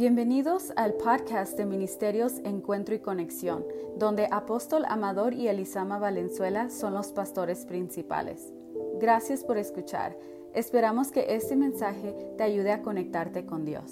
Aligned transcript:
Bienvenidos 0.00 0.72
al 0.76 0.94
podcast 0.94 1.58
de 1.58 1.66
Ministerios 1.66 2.38
Encuentro 2.44 2.94
y 2.94 3.00
Conexión, 3.00 3.66
donde 3.98 4.28
Apóstol 4.30 4.86
Amador 4.88 5.34
y 5.34 5.48
Elisama 5.48 5.98
Valenzuela 5.98 6.70
son 6.70 6.94
los 6.94 7.08
pastores 7.08 7.66
principales. 7.66 8.50
Gracias 8.98 9.44
por 9.44 9.58
escuchar. 9.58 10.16
Esperamos 10.54 11.12
que 11.12 11.34
este 11.34 11.54
mensaje 11.54 12.16
te 12.38 12.44
ayude 12.44 12.72
a 12.72 12.80
conectarte 12.80 13.44
con 13.44 13.66
Dios. 13.66 13.90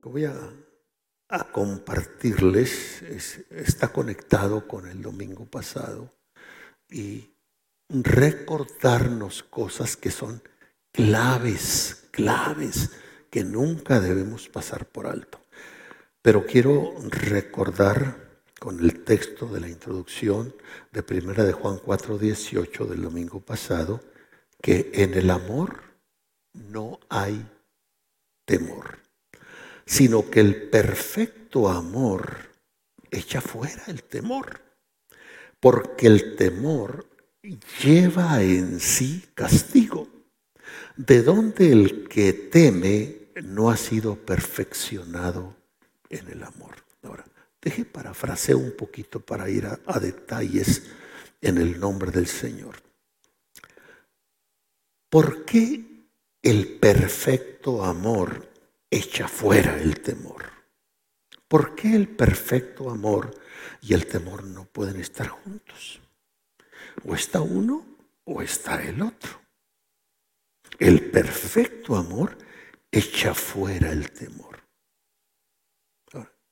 Voy 0.00 0.24
a, 0.24 1.44
compartirles, 1.52 3.02
está 3.50 3.88
conectado 3.88 4.66
con 4.66 4.88
el 4.88 5.02
domingo 5.02 5.44
pasado 5.44 6.10
y 6.90 7.34
recordarnos 7.90 9.42
cosas 9.42 9.94
que 9.94 10.10
son 10.10 10.40
claves, 10.90 12.08
claves 12.12 12.92
que 13.30 13.44
nunca 13.44 14.00
debemos 14.00 14.48
pasar 14.48 14.86
por 14.86 15.06
alto. 15.06 15.40
Pero 16.22 16.44
quiero 16.44 16.94
recordar 17.08 18.26
con 18.58 18.80
el 18.80 19.04
texto 19.04 19.46
de 19.46 19.60
la 19.60 19.68
introducción 19.68 20.54
de 20.92 21.02
Primera 21.02 21.44
de 21.44 21.52
Juan 21.52 21.78
4:18 21.78 22.86
del 22.86 23.02
domingo 23.02 23.40
pasado 23.40 24.00
que 24.60 24.90
en 24.94 25.14
el 25.14 25.30
amor 25.30 25.82
no 26.52 26.98
hay 27.08 27.46
temor, 28.44 28.98
sino 29.84 30.30
que 30.30 30.40
el 30.40 30.68
perfecto 30.68 31.68
amor 31.68 32.50
echa 33.10 33.40
fuera 33.40 33.84
el 33.86 34.02
temor, 34.02 34.60
porque 35.60 36.06
el 36.06 36.36
temor 36.36 37.06
lleva 37.82 38.42
en 38.42 38.80
sí 38.80 39.26
castigo, 39.34 40.08
de 40.96 41.22
donde 41.22 41.72
el 41.72 42.08
que 42.08 42.32
teme 42.32 43.25
no 43.42 43.70
ha 43.70 43.76
sido 43.76 44.16
perfeccionado 44.16 45.56
en 46.08 46.28
el 46.28 46.42
amor. 46.42 46.84
Ahora, 47.02 47.24
deje 47.60 47.84
parafraseo 47.84 48.58
un 48.58 48.76
poquito 48.76 49.20
para 49.20 49.48
ir 49.50 49.66
a, 49.66 49.98
detalles 49.98 50.84
en 51.40 51.58
el 51.58 51.78
nombre 51.78 52.10
del 52.10 52.26
Señor. 52.26 52.76
¿Por 55.10 55.44
qué 55.44 56.08
el 56.42 56.78
perfecto 56.78 57.84
amor 57.84 58.50
echa 58.90 59.28
fuera 59.28 59.80
el 59.80 60.00
temor? 60.00 60.44
¿Por 61.48 61.76
qué 61.76 61.94
el 61.94 62.08
perfecto 62.08 62.90
amor 62.90 63.30
y 63.80 63.94
el 63.94 64.06
temor 64.06 64.44
no 64.44 64.64
pueden 64.64 65.00
estar 65.00 65.28
juntos? 65.28 66.00
O 67.04 67.14
está 67.14 67.40
uno 67.40 67.86
o 68.24 68.42
está 68.42 68.82
el 68.82 69.02
otro. 69.02 69.40
El 70.78 71.10
perfecto 71.10 71.96
amor 71.96 72.36
echa 72.96 73.34
fuera 73.34 73.92
el 73.92 74.10
temor. 74.10 74.56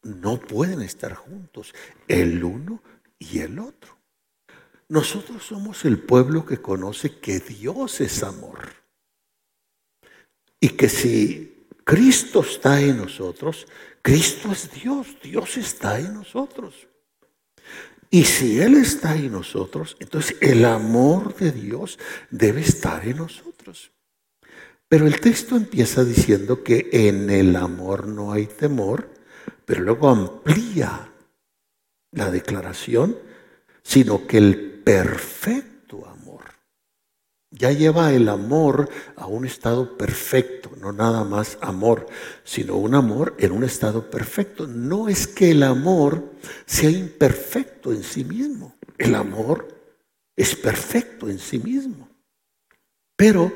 No 0.03 0.39
pueden 0.39 0.83
estar 0.83 1.14
juntos, 1.14 1.75
el 2.06 2.45
uno 2.45 2.83
y 3.19 3.39
el 3.39 3.59
otro. 3.59 3.97
Nosotros 4.89 5.42
somos 5.42 5.87
el 5.87 5.98
pueblo 5.98 6.45
que 6.45 6.59
conoce 6.59 7.19
que 7.19 7.41
Dios 7.41 8.03
es 8.03 8.22
amor. 8.22 8.69
Y 10.61 10.70
que 10.70 10.91
si 10.91 11.67
Cristo 11.84 12.42
está 12.42 12.81
en 12.81 12.98
nosotros, 12.98 13.67
Cristo 14.03 14.53
es 14.53 14.70
Dios, 14.70 15.17
Dios 15.22 15.56
está 15.56 15.98
en 15.98 16.12
nosotros. 16.12 16.87
Y 18.11 18.25
si 18.25 18.61
Él 18.61 18.77
está 18.77 19.17
en 19.17 19.33
nosotros, 19.33 19.97
entonces 20.00 20.37
el 20.42 20.67
amor 20.67 21.34
de 21.34 21.50
Dios 21.50 21.98
debe 22.31 22.61
estar 22.61 23.09
en 23.09 23.17
nosotros. 23.17 23.94
Pero 24.89 25.07
el 25.07 25.21
texto 25.21 25.57
empieza 25.57 26.05
diciendo 26.05 26.63
que 26.63 26.89
en 26.93 27.31
el 27.31 27.57
amor 27.57 28.07
no 28.07 28.33
hay 28.33 28.47
temor, 28.47 29.11
pero 29.65 29.83
luego 29.83 30.09
amplía 30.09 31.11
la 32.13 32.31
declaración, 32.31 33.17
sino 33.83 34.27
que 34.27 34.39
el 34.39 34.83
perfecto 34.84 36.06
amor 36.06 36.15
ya 37.56 37.71
lleva 37.71 38.12
el 38.12 38.28
amor 38.28 38.89
a 39.17 39.27
un 39.27 39.47
estado 39.47 39.97
perfecto, 39.97 40.73
no 40.81 40.93
nada 40.93 41.23
más 41.23 41.56
amor, 41.61 42.06
sino 42.43 42.77
un 42.77 42.94
amor 42.94 43.37
en 43.39 43.53
un 43.53 43.62
estado 43.62 44.11
perfecto. 44.11 44.67
No 44.67 45.09
es 45.09 45.28
que 45.28 45.53
el 45.53 45.62
amor 45.62 46.33
sea 46.67 46.91
imperfecto 46.91 47.93
en 47.93 48.03
sí 48.03 48.25
mismo, 48.25 48.75
el 48.99 49.15
amor 49.15 49.69
es 50.37 50.56
perfecto 50.56 51.31
en 51.31 51.39
sí 51.39 51.61
mismo. 51.61 52.09
Pero 53.17 53.53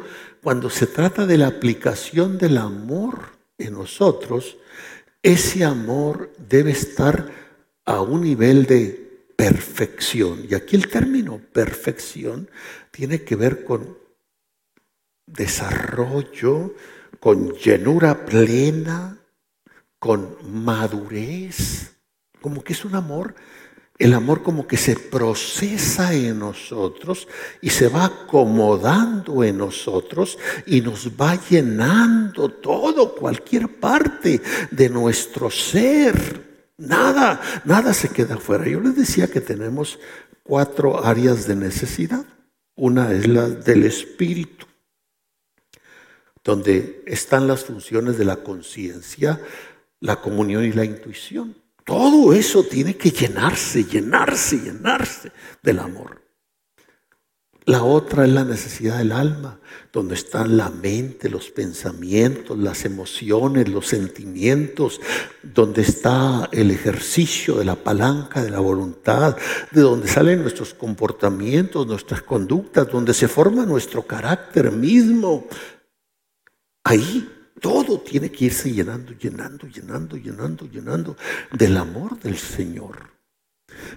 cuando 0.49 0.71
se 0.71 0.87
trata 0.87 1.27
de 1.27 1.37
la 1.37 1.47
aplicación 1.47 2.39
del 2.39 2.57
amor 2.57 3.33
en 3.59 3.75
nosotros, 3.75 4.57
ese 5.23 5.63
amor 5.63 6.33
debe 6.39 6.71
estar 6.71 7.31
a 7.85 8.01
un 8.01 8.23
nivel 8.23 8.65
de 8.65 9.27
perfección. 9.37 10.47
Y 10.49 10.55
aquí 10.55 10.75
el 10.75 10.89
término 10.89 11.39
perfección 11.53 12.49
tiene 12.91 13.25
que 13.25 13.37
ver 13.37 13.63
con 13.63 13.99
desarrollo, 15.27 16.75
con 17.21 17.53
llenura 17.53 18.25
plena, 18.25 19.19
con 19.99 20.35
madurez, 20.65 21.93
como 22.41 22.65
que 22.65 22.73
es 22.73 22.87
un 22.87 22.95
amor 22.95 23.35
el 23.99 24.15
amor 24.15 24.43
como 24.43 24.67
que 24.67 24.77
se 24.77 24.95
procesa 24.95 26.15
en 26.15 26.39
nosotros 26.39 27.27
y 27.61 27.71
se 27.71 27.89
va 27.89 28.05
acomodando 28.05 29.43
en 29.43 29.59
nosotros 29.59 30.39
y 30.67 30.81
nos 30.81 31.11
va 31.21 31.35
llenando 31.49 32.49
todo, 32.49 33.15
cualquier 33.17 33.81
parte 33.81 34.41
de 34.71 34.89
nuestro 34.89 35.51
ser. 35.51 36.73
Nada, 36.77 37.41
nada 37.65 37.93
se 37.93 38.09
queda 38.11 38.37
afuera. 38.37 38.69
Yo 38.69 38.81
les 38.81 38.95
decía 38.95 39.27
que 39.27 39.41
tenemos 39.41 39.99
cuatro 40.45 41.05
áreas 41.05 41.49
de 41.49 41.57
necesidad. 41.57 42.25
Una 42.77 43.11
es 43.13 43.27
la 43.27 43.49
del 43.49 43.83
espíritu, 43.83 44.67
donde 46.45 47.03
están 47.05 47.49
las 47.49 47.65
funciones 47.65 48.17
de 48.17 48.25
la 48.25 48.37
conciencia, 48.37 49.41
la 49.99 50.21
comunión 50.21 50.65
y 50.65 50.71
la 50.71 50.85
intuición. 50.85 51.57
Todo 51.89 52.35
eso 52.35 52.65
tiene 52.65 52.99
que 52.99 53.11
llenarse, 53.11 53.83
llenarse, 53.83 54.59
llenarse 54.59 55.33
del 55.63 55.79
amor. 55.79 56.21
La 57.65 57.83
otra 57.83 58.27
es 58.27 58.31
la 58.31 58.45
necesidad 58.45 58.99
del 58.99 59.11
alma, 59.11 59.59
donde 59.91 60.15
están 60.15 60.59
la 60.59 60.69
mente, 60.69 61.31
los 61.31 61.49
pensamientos, 61.49 62.59
las 62.59 62.85
emociones, 62.85 63.71
los 63.71 63.87
sentimientos, 63.87 65.01
donde 65.43 65.81
está 65.81 66.51
el 66.53 66.71
ejercicio 66.71 67.55
de 67.55 67.65
la 67.65 67.77
palanca 67.77 68.43
de 68.43 68.51
la 68.51 68.61
voluntad, 68.61 69.39
de 69.71 69.81
donde 69.81 70.09
salen 70.09 70.43
nuestros 70.43 70.75
comportamientos, 70.75 71.87
nuestras 71.87 72.21
conductas, 72.21 72.87
donde 72.93 73.15
se 73.15 73.29
forma 73.29 73.65
nuestro 73.65 74.03
carácter 74.03 74.73
mismo. 74.73 75.47
Ahí 76.85 77.27
todo 77.61 78.01
tiene 78.01 78.31
que 78.31 78.47
irse 78.47 78.73
llenando, 78.73 79.13
llenando, 79.13 79.67
llenando, 79.67 80.17
llenando, 80.17 80.67
llenando 80.67 81.17
del 81.53 81.77
amor 81.77 82.19
del 82.21 82.37
Señor. 82.37 83.11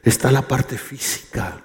Está 0.03 0.31
la 0.31 0.47
parte 0.47 0.77
física. 0.77 1.63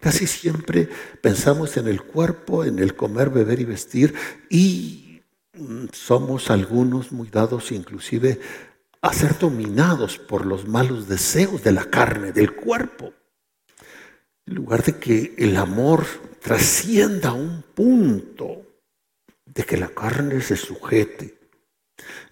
Casi 0.00 0.26
siempre 0.26 0.88
pensamos 1.20 1.76
en 1.76 1.86
el 1.86 2.02
cuerpo, 2.02 2.64
en 2.64 2.78
el 2.78 2.94
comer, 2.94 3.28
beber 3.30 3.60
y 3.60 3.64
vestir 3.64 4.14
y 4.48 5.22
mm, 5.52 5.86
somos 5.92 6.50
algunos 6.50 7.12
muy 7.12 7.28
dados 7.28 7.70
inclusive 7.70 8.40
a 9.02 9.12
ser 9.12 9.38
dominados 9.38 10.18
por 10.18 10.46
los 10.46 10.66
malos 10.66 11.08
deseos 11.08 11.62
de 11.62 11.72
la 11.72 11.84
carne, 11.84 12.32
del 12.32 12.54
cuerpo. 12.54 13.12
En 14.46 14.54
lugar 14.54 14.82
de 14.82 14.98
que 14.98 15.34
el 15.38 15.56
amor 15.56 16.06
trascienda 16.40 17.32
un 17.32 17.62
punto 17.62 18.69
de 19.54 19.64
que 19.64 19.76
la 19.76 19.88
carne 19.88 20.40
se 20.40 20.56
sujete. 20.56 21.38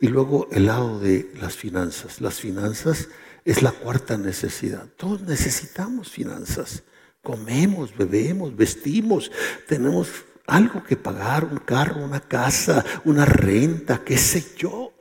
Y 0.00 0.08
luego 0.08 0.48
el 0.52 0.66
lado 0.66 0.98
de 0.98 1.30
las 1.40 1.56
finanzas. 1.56 2.20
Las 2.20 2.40
finanzas 2.40 3.08
es 3.44 3.62
la 3.62 3.72
cuarta 3.72 4.16
necesidad. 4.16 4.86
Todos 4.96 5.22
necesitamos 5.22 6.10
finanzas. 6.10 6.84
Comemos, 7.22 7.96
bebemos, 7.96 8.56
vestimos, 8.56 9.30
tenemos 9.66 10.08
algo 10.46 10.82
que 10.82 10.96
pagar, 10.96 11.44
un 11.44 11.58
carro, 11.58 12.04
una 12.04 12.20
casa, 12.20 12.84
una 13.04 13.24
renta, 13.24 14.02
qué 14.04 14.16
sé 14.16 14.44
yo. 14.56 14.92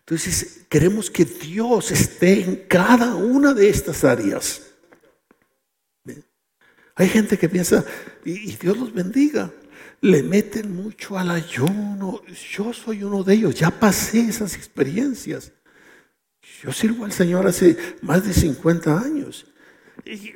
Entonces 0.00 0.66
queremos 0.68 1.10
que 1.10 1.24
Dios 1.24 1.90
esté 1.90 2.42
en 2.42 2.56
cada 2.68 3.14
una 3.14 3.52
de 3.52 3.68
estas 3.68 4.02
áreas. 4.04 4.62
Hay 6.94 7.08
gente 7.08 7.36
que 7.36 7.48
piensa, 7.48 7.84
y 8.24 8.56
Dios 8.56 8.78
los 8.78 8.92
bendiga, 8.92 9.52
le 10.00 10.22
meten 10.22 10.74
mucho 10.74 11.18
al 11.18 11.30
ayuno. 11.30 12.22
Yo 12.50 12.72
soy 12.72 13.02
uno 13.02 13.22
de 13.22 13.34
ellos, 13.34 13.54
ya 13.54 13.70
pasé 13.70 14.20
esas 14.20 14.54
experiencias. 14.54 15.52
Yo 16.62 16.72
sirvo 16.72 17.04
al 17.04 17.12
Señor 17.12 17.46
hace 17.46 17.76
más 18.02 18.26
de 18.26 18.32
50 18.32 18.98
años. 18.98 19.46
Y 20.04 20.32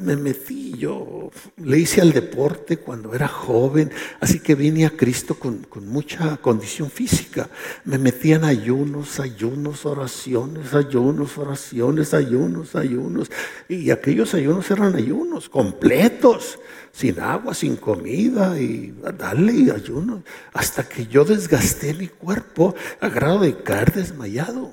me 0.00 0.16
metí 0.16 0.72
yo, 0.76 1.30
le 1.58 1.78
hice 1.78 2.00
al 2.00 2.12
deporte 2.12 2.78
cuando 2.78 3.14
era 3.14 3.28
joven, 3.28 3.92
así 4.20 4.40
que 4.40 4.56
vine 4.56 4.84
a 4.84 4.90
Cristo 4.90 5.38
con, 5.38 5.58
con, 5.64 5.86
mucha 5.86 6.36
condición 6.38 6.90
física. 6.90 7.48
Me 7.84 7.96
metí 7.96 8.32
en 8.32 8.42
ayunos, 8.42 9.20
ayunos, 9.20 9.86
oraciones, 9.86 10.74
ayunos, 10.74 11.38
oraciones, 11.38 12.12
ayunos, 12.12 12.74
ayunos. 12.74 13.30
Y 13.68 13.90
aquellos 13.90 14.34
ayunos 14.34 14.68
eran 14.70 14.96
ayunos 14.96 15.48
completos, 15.48 16.58
sin 16.96 17.20
agua, 17.20 17.52
sin 17.52 17.76
comida, 17.76 18.58
y 18.58 18.90
darle 19.18 19.70
ayuno, 19.70 20.24
hasta 20.54 20.88
que 20.88 21.06
yo 21.06 21.26
desgasté 21.26 21.92
mi 21.92 22.08
cuerpo 22.08 22.74
a 23.02 23.08
grado 23.10 23.40
de 23.40 23.62
caer 23.62 23.92
desmayado 23.92 24.72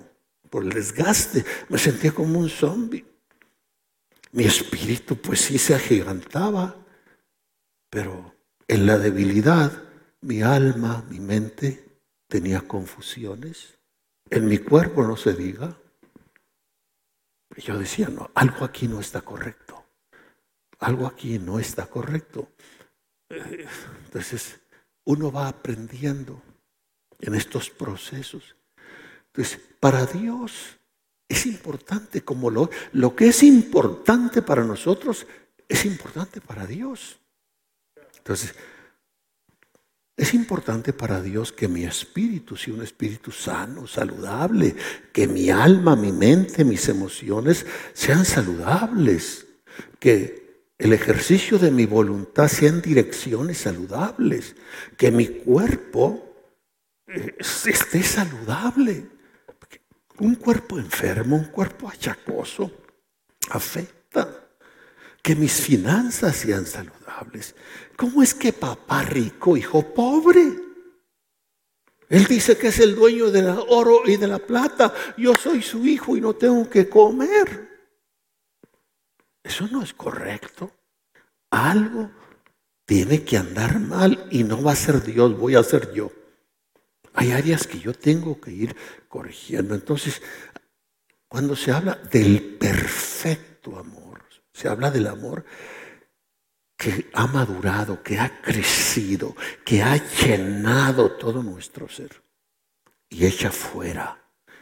por 0.50 0.64
el 0.64 0.70
desgaste. 0.70 1.44
Me 1.68 1.78
sentía 1.78 2.14
como 2.14 2.40
un 2.40 2.50
zombie. 2.50 3.06
Mi 4.32 4.46
espíritu 4.46 5.18
pues 5.18 5.42
sí 5.42 5.58
se 5.58 5.76
agigantaba, 5.76 6.78
pero 7.90 8.34
en 8.70 8.86
la 8.86 8.98
debilidad 8.98 9.84
mi 10.22 10.42
alma, 10.42 11.04
mi 11.10 11.20
mente 11.20 11.84
tenía 12.30 12.62
confusiones. 12.62 13.78
En 14.30 14.48
mi 14.48 14.60
cuerpo 14.60 15.04
no 15.04 15.18
se 15.18 15.34
diga. 15.34 15.78
yo 17.58 17.78
decía, 17.78 18.08
no, 18.08 18.32
algo 18.34 18.64
aquí 18.64 18.88
no 18.88 19.02
está 19.02 19.20
correcto. 19.20 19.63
Algo 20.84 21.08
aquí 21.08 21.40
no 21.40 21.60
está 21.60 21.86
correcto. 21.86 22.50
Entonces, 23.30 24.60
uno 25.06 25.32
va 25.32 25.48
aprendiendo 25.48 26.42
en 27.20 27.36
estos 27.36 27.70
procesos. 27.70 28.56
Entonces, 29.28 29.60
para 29.80 30.06
Dios 30.06 30.78
es 31.30 31.46
importante 31.46 32.22
como 32.22 32.52
lo, 32.52 32.70
lo 32.92 33.16
que 33.16 33.30
es 33.30 33.44
importante 33.44 34.42
para 34.42 34.64
nosotros 34.66 35.26
es 35.70 35.86
importante 35.86 36.42
para 36.42 36.68
Dios. 36.68 37.18
Entonces, 38.18 38.54
es 40.18 40.34
importante 40.34 40.92
para 40.92 41.22
Dios 41.22 41.54
que 41.54 41.68
mi 41.70 41.86
espíritu 41.86 42.58
sea 42.58 42.74
un 42.74 42.84
espíritu 42.84 43.32
sano, 43.32 43.88
saludable, 43.88 44.76
que 45.12 45.28
mi 45.28 45.50
alma, 45.50 45.96
mi 45.96 46.12
mente, 46.12 46.66
mis 46.66 46.88
emociones 46.90 47.66
sean 47.94 48.26
saludables, 48.26 49.48
que 49.98 50.43
el 50.84 50.92
ejercicio 50.92 51.58
de 51.58 51.72
mi 51.72 51.86
voluntad 51.86 52.50
sea 52.50 52.68
en 52.68 52.82
direcciones 52.82 53.60
saludables, 53.60 54.54
que 54.98 55.12
mi 55.12 55.28
cuerpo 55.28 56.36
eh, 57.08 57.38
esté 57.40 58.04
saludable. 58.04 59.10
Un 60.20 60.36
cuerpo 60.36 60.78
enfermo, 60.78 61.38
un 61.38 61.46
cuerpo 61.46 61.88
achacoso, 61.88 62.70
afecta. 63.50 64.42
Que 65.22 65.38
mis 65.38 65.54
finanzas 65.54 66.36
sean 66.36 66.66
saludables. 66.66 67.56
¿Cómo 67.96 68.22
es 68.22 68.34
que 68.34 68.52
papá 68.52 69.04
rico, 69.04 69.56
hijo 69.56 69.94
pobre? 69.94 70.52
Él 72.10 72.26
dice 72.26 72.58
que 72.58 72.68
es 72.68 72.80
el 72.80 72.94
dueño 72.94 73.32
del 73.32 73.48
oro 73.70 74.02
y 74.06 74.18
de 74.18 74.28
la 74.28 74.40
plata. 74.40 74.94
Yo 75.18 75.34
soy 75.34 75.62
su 75.62 75.86
hijo 75.86 76.18
y 76.18 76.22
no 76.22 76.34
tengo 76.34 76.70
que 76.70 76.90
comer. 76.90 77.73
Eso 79.44 79.68
no 79.68 79.84
es 79.84 79.94
correcto. 79.94 80.72
Algo 81.52 82.10
tiene 82.86 83.24
que 83.24 83.38
andar 83.38 83.80
mal 83.80 84.28
y 84.32 84.44
no 84.44 84.62
va 84.64 84.72
a 84.72 84.76
ser 84.76 85.04
Dios, 85.04 85.38
voy 85.38 85.56
a 85.56 85.64
ser 85.64 85.94
yo. 85.94 86.12
Hay 87.14 87.32
áreas 87.32 87.68
que 87.68 87.80
yo 87.80 87.94
tengo 87.94 88.40
que 88.42 88.52
ir 88.52 88.76
corrigiendo. 89.08 89.76
Entonces, 89.76 90.22
cuando 91.28 91.56
se 91.56 91.72
habla 91.72 91.96
del 91.96 92.58
perfecto 92.60 93.78
amor, 93.78 94.24
se 94.52 94.68
habla 94.68 94.90
del 94.90 95.08
amor 95.08 95.46
que 96.78 97.10
ha 97.14 97.28
madurado, 97.28 98.02
que 98.04 98.20
ha 98.20 98.42
crecido, 98.42 99.36
que 99.64 99.82
ha 99.82 99.96
llenado 99.96 101.12
todo 101.12 101.42
nuestro 101.44 101.88
ser 101.88 102.22
y 103.10 103.26
echa 103.26 103.52
fuera 103.52 104.20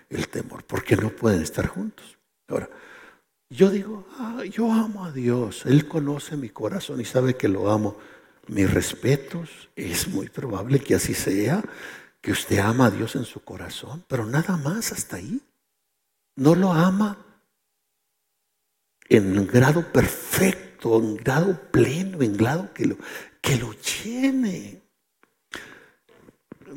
el 0.10 0.28
temor, 0.28 0.64
porque 0.66 0.96
no 0.96 1.10
pueden 1.10 1.42
estar 1.42 1.68
juntos. 1.68 2.18
Ahora, 2.48 2.70
yo 3.52 3.70
digo, 3.70 4.08
ah, 4.18 4.44
yo 4.50 4.72
amo 4.72 5.04
a 5.04 5.12
Dios, 5.12 5.66
Él 5.66 5.86
conoce 5.86 6.38
mi 6.38 6.50
corazón 6.50 7.02
y 7.02 7.06
sabe 7.06 7.36
que 7.36 7.50
lo 7.50 7.70
amo. 7.70 7.98
Mis 8.48 8.74
respetos, 8.74 9.70
es 9.76 10.08
muy 10.08 10.30
probable 10.30 10.80
que 10.80 10.96
así 10.96 11.14
sea, 11.14 11.62
que 12.22 12.32
usted 12.32 12.60
ama 12.60 12.86
a 12.86 12.92
Dios 12.92 13.16
en 13.18 13.26
su 13.26 13.42
corazón, 13.42 14.06
pero 14.08 14.26
nada 14.26 14.56
más 14.56 14.94
hasta 14.94 15.18
ahí. 15.18 15.42
No 16.38 16.56
lo 16.56 16.72
ama 16.72 17.18
en 19.10 19.46
grado 19.46 19.92
perfecto, 19.92 20.98
en 20.98 21.18
grado 21.18 21.60
pleno, 21.72 22.22
en 22.22 22.38
grado 22.38 22.74
que 22.74 22.86
lo, 22.86 22.98
que 23.42 23.58
lo 23.58 23.74
llene. 23.74 24.82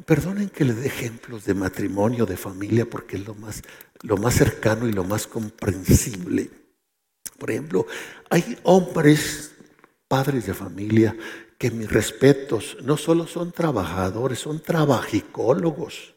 Perdonen 0.05 0.49
que 0.49 0.65
le 0.65 0.75
dé 0.75 0.89
ejemplos 0.89 1.45
de 1.45 1.55
matrimonio, 1.55 2.27
de 2.27 2.37
familia, 2.37 2.85
porque 2.85 3.17
es 3.17 3.25
lo 3.25 3.35
más, 3.37 3.63
lo 4.03 4.17
más 4.17 4.35
cercano 4.35 4.89
y 4.89 4.93
lo 4.93 5.05
más 5.05 5.29
comprensible. 5.29 6.64
Por 7.45 7.51
ejemplo, 7.51 7.87
hay 8.31 8.59
hombres, 8.63 9.53
padres 10.09 10.47
de 10.47 10.55
familia, 10.55 11.15
que 11.59 11.71
mis 11.71 11.93
respetos 11.93 12.79
no 12.83 12.97
solo 12.97 13.27
son 13.27 13.53
trabajadores, 13.53 14.39
son 14.39 14.63
trabajicólogos. 14.63 16.15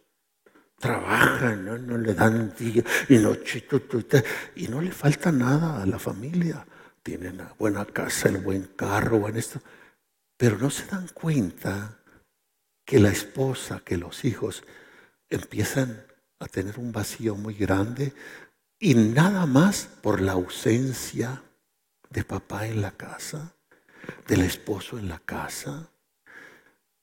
Trabajan, 0.80 1.86
no, 1.86 1.98
le 1.98 2.14
dan 2.14 2.54
día 2.58 2.82
y 3.10 3.18
noche 3.18 3.68
y 4.56 4.70
no 4.70 4.82
le 4.82 4.94
falta 4.94 5.30
nada 5.30 5.84
a 5.84 5.86
la 5.86 6.00
familia. 6.00 6.66
Tienen 7.04 7.40
la 7.40 7.54
buena 7.60 7.84
casa, 7.84 8.30
el 8.30 8.38
buen 8.38 8.64
carro, 8.78 9.20
buen 9.20 9.36
esto. 9.36 9.60
Pero 10.38 10.58
no 10.58 10.70
se 10.70 10.86
dan 10.86 11.10
cuenta 11.10 12.00
que 12.86 13.02
la 13.02 13.10
esposa, 13.10 13.82
que 13.84 13.98
los 13.98 14.24
hijos 14.24 14.64
empiezan 15.30 16.06
a 16.40 16.48
tener 16.48 16.80
un 16.80 16.94
vacío 16.94 17.36
muy 17.36 17.54
grande 17.54 18.14
y 18.80 18.96
nada 18.96 19.46
más 19.46 19.90
por 20.02 20.22
la 20.22 20.34
ausencia 20.34 21.44
de 22.10 22.24
papá 22.24 22.68
en 22.68 22.82
la 22.82 22.92
casa 22.92 23.54
del 24.28 24.42
esposo 24.42 24.98
en 24.98 25.10
la 25.10 25.20
casa, 25.20 25.90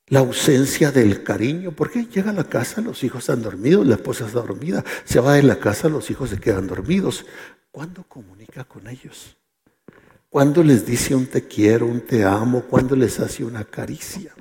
la 0.09 0.21
ausencia 0.21 0.93
del 0.93 1.23
cariño, 1.23 1.73
porque 1.73 2.06
llega 2.06 2.31
a 2.31 2.35
la 2.35 2.44
casa, 2.44 2.81
los 2.81 3.03
hijos 3.05 3.21
están 3.21 3.43
dormidos, 3.43 3.87
la 3.87 3.94
esposa 3.94 4.26
está 4.26 4.41
dormida, 4.41 4.85
se 5.05 5.21
va 5.21 5.35
de 5.35 5.43
la 5.43 5.59
casa, 5.59 5.88
los 5.88 6.11
hijos 6.11 6.31
se 6.31 6.38
quedan 6.38 6.67
dormidos. 6.67 7.25
¿Cuándo 7.71 8.05
comunica 8.05 8.65
con 8.65 8.87
ellos? 8.87 9.37
¿Cuándo 10.29 10.62
les 10.62 10.85
dice 10.85 11.15
un 11.15 11.27
te 11.27 11.47
quiero, 11.47 11.87
un 11.87 12.00
te 12.00 12.25
amo? 12.25 12.62
¿Cuándo 12.62 12.94
les 12.97 13.19
hace 13.19 13.44
una 13.44 13.65
caricia? 13.65 14.35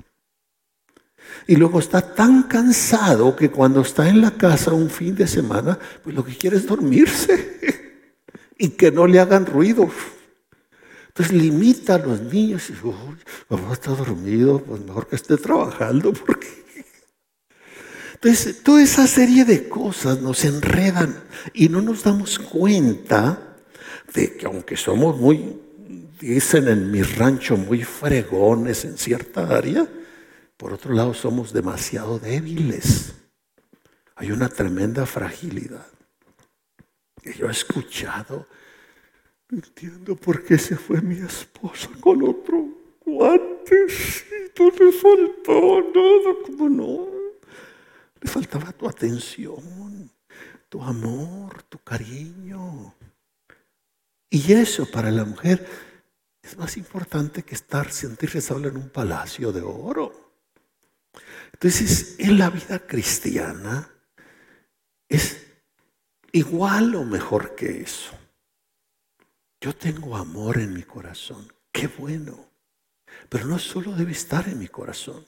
Y 1.46 1.56
luego 1.56 1.78
está 1.78 2.14
tan 2.14 2.44
cansado 2.44 3.36
que 3.36 3.50
cuando 3.50 3.82
está 3.82 4.08
en 4.08 4.20
la 4.20 4.30
casa 4.30 4.72
un 4.72 4.88
fin 4.88 5.14
de 5.14 5.26
semana, 5.26 5.78
pues 6.02 6.16
lo 6.16 6.24
que 6.24 6.36
quiere 6.36 6.56
es 6.56 6.66
dormirse 6.66 7.58
y 8.58 8.70
que 8.70 8.90
no 8.90 9.06
le 9.06 9.20
hagan 9.20 9.44
ruido. 9.44 9.90
Entonces 11.08 11.32
limita 11.32 11.94
a 11.94 11.98
los 11.98 12.22
niños 12.22 12.68
y 12.70 12.72
dice, 12.72 12.88
papá 13.46 13.72
está 13.72 13.92
dormido, 13.92 14.58
pues 14.60 14.80
mejor 14.80 15.06
que 15.06 15.16
esté 15.16 15.36
trabajando 15.36 16.12
porque... 16.26 16.48
Entonces, 18.14 18.62
toda 18.62 18.82
esa 18.82 19.06
serie 19.06 19.44
de 19.44 19.68
cosas 19.68 20.22
nos 20.22 20.44
enredan 20.46 21.22
y 21.52 21.68
no 21.68 21.82
nos 21.82 22.04
damos 22.04 22.38
cuenta 22.38 23.58
de 24.14 24.34
que 24.34 24.46
aunque 24.46 24.78
somos 24.78 25.20
muy, 25.20 25.60
dicen 26.20 26.68
en 26.68 26.90
mi 26.90 27.02
rancho, 27.02 27.58
muy 27.58 27.84
fregones 27.84 28.86
en 28.86 28.96
cierta 28.96 29.54
área, 29.54 29.86
por 30.64 30.72
otro 30.72 30.94
lado 30.94 31.12
somos 31.12 31.52
demasiado 31.52 32.18
débiles. 32.18 33.12
Hay 34.16 34.32
una 34.32 34.48
tremenda 34.48 35.04
fragilidad. 35.04 35.86
Y 37.22 37.34
yo 37.34 37.48
he 37.48 37.50
escuchado 37.50 38.46
no 39.50 39.58
entiendo 39.58 40.16
por 40.16 40.42
qué 40.42 40.56
se 40.56 40.76
fue 40.76 41.02
mi 41.02 41.16
esposa 41.16 41.90
con 42.00 42.22
otro 42.22 42.66
guantecito. 43.04 44.70
Le 44.80 44.90
faltó 44.90 45.82
nada, 45.94 46.34
como 46.46 46.68
no. 46.70 47.08
Le 48.22 48.30
faltaba 48.30 48.72
tu 48.72 48.88
atención, 48.88 50.10
tu 50.70 50.82
amor, 50.82 51.62
tu 51.64 51.76
cariño. 51.80 52.94
Y 54.30 54.50
eso 54.54 54.90
para 54.90 55.10
la 55.10 55.26
mujer 55.26 55.68
es 56.40 56.56
más 56.56 56.78
importante 56.78 57.42
que 57.42 57.54
estar, 57.54 57.92
sentirse 57.92 58.40
sola 58.40 58.68
en 58.68 58.78
un 58.78 58.88
palacio 58.88 59.52
de 59.52 59.60
oro. 59.60 60.23
Entonces, 61.54 62.16
en 62.18 62.36
la 62.36 62.50
vida 62.50 62.80
cristiana 62.80 63.88
es 65.08 65.46
igual 66.32 66.96
o 66.96 67.04
mejor 67.04 67.54
que 67.54 67.80
eso. 67.80 68.10
Yo 69.60 69.72
tengo 69.74 70.16
amor 70.16 70.58
en 70.58 70.74
mi 70.74 70.82
corazón. 70.82 71.46
Qué 71.70 71.86
bueno. 71.86 72.50
Pero 73.28 73.46
no 73.46 73.60
solo 73.60 73.92
debe 73.92 74.10
estar 74.12 74.48
en 74.48 74.58
mi 74.58 74.66
corazón. 74.66 75.24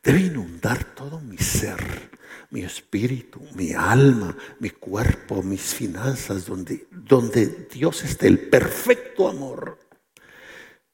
debe 0.00 0.20
inundar 0.20 0.84
todo 0.94 1.20
mi 1.20 1.36
ser, 1.38 2.10
mi 2.50 2.62
espíritu, 2.62 3.40
mi 3.54 3.72
alma, 3.72 4.36
mi 4.60 4.70
cuerpo, 4.70 5.42
mis 5.42 5.74
finanzas, 5.74 6.46
donde, 6.46 6.86
donde 6.92 7.68
Dios 7.68 8.04
está, 8.04 8.28
el 8.28 8.48
perfecto 8.48 9.28
amor, 9.28 9.76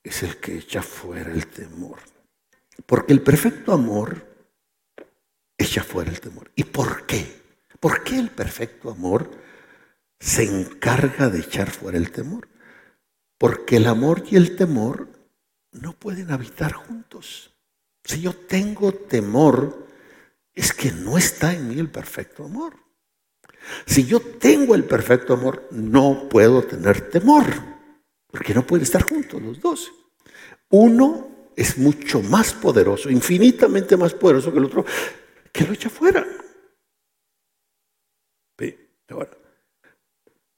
es 0.03 0.23
el 0.23 0.39
que 0.39 0.57
echa 0.57 0.83
fuera 0.83 1.31
el 1.31 1.49
temor. 1.49 1.99
Porque 2.87 3.13
el 3.13 3.21
perfecto 3.21 3.73
amor 3.73 4.34
echa 5.59 5.83
fuera 5.83 6.11
el 6.11 6.21
temor. 6.21 6.51
¿Y 6.55 6.65
por 6.65 7.07
qué? 7.07 7.43
¿Por 7.81 8.03
qué 8.03 8.19
el 8.19 8.31
perfecto 8.31 8.91
amor 8.91 9.31
se 10.19 10.45
encarga 10.45 11.29
de 11.29 11.41
echar 11.41 11.71
fuera 11.71 11.99
el 11.99 12.11
temor? 12.11 12.49
Porque 13.39 13.77
el 13.77 13.87
amor 13.87 14.25
y 14.31 14.37
el 14.37 14.57
temor 14.57 15.09
no 15.73 15.93
pueden 15.93 16.31
habitar 16.31 16.73
juntos. 16.73 17.53
Si 18.05 18.21
yo 18.21 18.33
tengo 18.33 18.93
temor, 18.93 19.87
es 20.55 20.73
que 20.73 20.93
no 20.93 21.19
está 21.19 21.53
en 21.53 21.69
mí 21.69 21.79
el 21.79 21.91
perfecto 21.91 22.45
amor. 22.45 22.75
Si 23.87 24.05
yo 24.05 24.21
tengo 24.21 24.75
el 24.75 24.85
perfecto 24.85 25.35
amor, 25.35 25.67
no 25.71 26.29
puedo 26.29 26.63
tener 26.63 27.11
temor, 27.11 27.47
porque 28.31 28.55
no 28.55 28.67
pueden 28.67 28.85
estar 28.85 29.03
juntos 29.03 29.41
los 29.41 29.61
dos. 29.61 29.93
Uno 30.69 31.29
es 31.57 31.79
mucho 31.79 32.21
más 32.23 32.53
poderoso, 32.53 33.11
infinitamente 33.11 33.97
más 33.97 34.13
poderoso 34.13 34.53
que 34.53 34.59
el 34.59 34.65
otro, 34.67 34.85
que 35.55 35.65
lo 35.65 35.73
echa 35.73 35.89
fuera. 35.89 36.27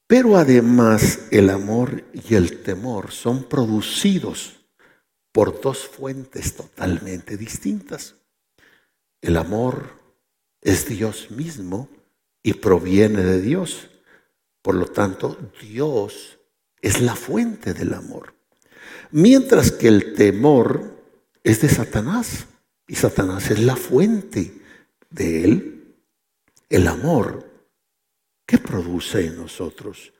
Pero 0.08 0.36
además 0.36 1.28
el 1.30 1.50
amor 1.50 2.04
y 2.12 2.34
el 2.36 2.62
temor 2.62 3.10
son 3.10 3.44
producidos 3.44 4.64
por 5.32 5.60
dos 5.60 5.86
fuentes 5.86 6.54
totalmente 6.54 7.36
distintas. 7.36 8.14
El 9.20 9.36
amor 9.36 9.90
es 10.62 10.88
Dios 10.88 11.30
mismo 11.30 11.88
y 12.42 12.54
proviene 12.54 13.22
de 13.22 13.42
Dios. 13.42 13.90
Por 14.62 14.76
lo 14.76 14.86
tanto, 14.86 15.36
Dios 15.60 16.38
es 16.80 17.02
la 17.02 17.16
fuente 17.16 17.74
del 17.74 17.92
amor. 17.92 18.34
Mientras 19.10 19.72
que 19.72 19.88
el 19.88 20.14
temor 20.14 21.02
es 21.42 21.60
de 21.60 21.68
Satanás 21.68 22.46
y 22.86 22.94
Satanás 22.94 23.50
es 23.50 23.58
la 23.58 23.76
fuente 23.76 24.65
de 25.10 25.44
él. 25.44 25.94
El 26.68 26.86
amor, 26.88 27.48
¿qué 28.46 28.58
produce 28.58 29.26
en 29.26 29.36
nosotros? 29.36 30.12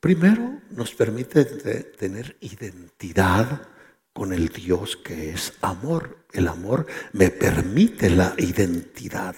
Primero, 0.00 0.60
nos 0.70 0.94
permite 0.94 1.44
tener 1.44 2.36
identidad 2.40 3.68
con 4.12 4.32
el 4.32 4.48
Dios 4.48 4.96
que 4.96 5.30
es 5.30 5.54
amor. 5.60 6.26
El 6.32 6.48
amor 6.48 6.86
me 7.12 7.30
permite 7.30 8.10
la 8.10 8.34
identidad, 8.38 9.36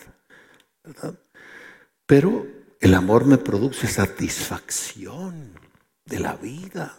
Pero 2.06 2.46
el 2.80 2.94
amor 2.94 3.24
me 3.24 3.38
produce 3.38 3.86
satisfacción 3.86 5.58
de 6.04 6.20
la 6.20 6.36
vida. 6.36 6.98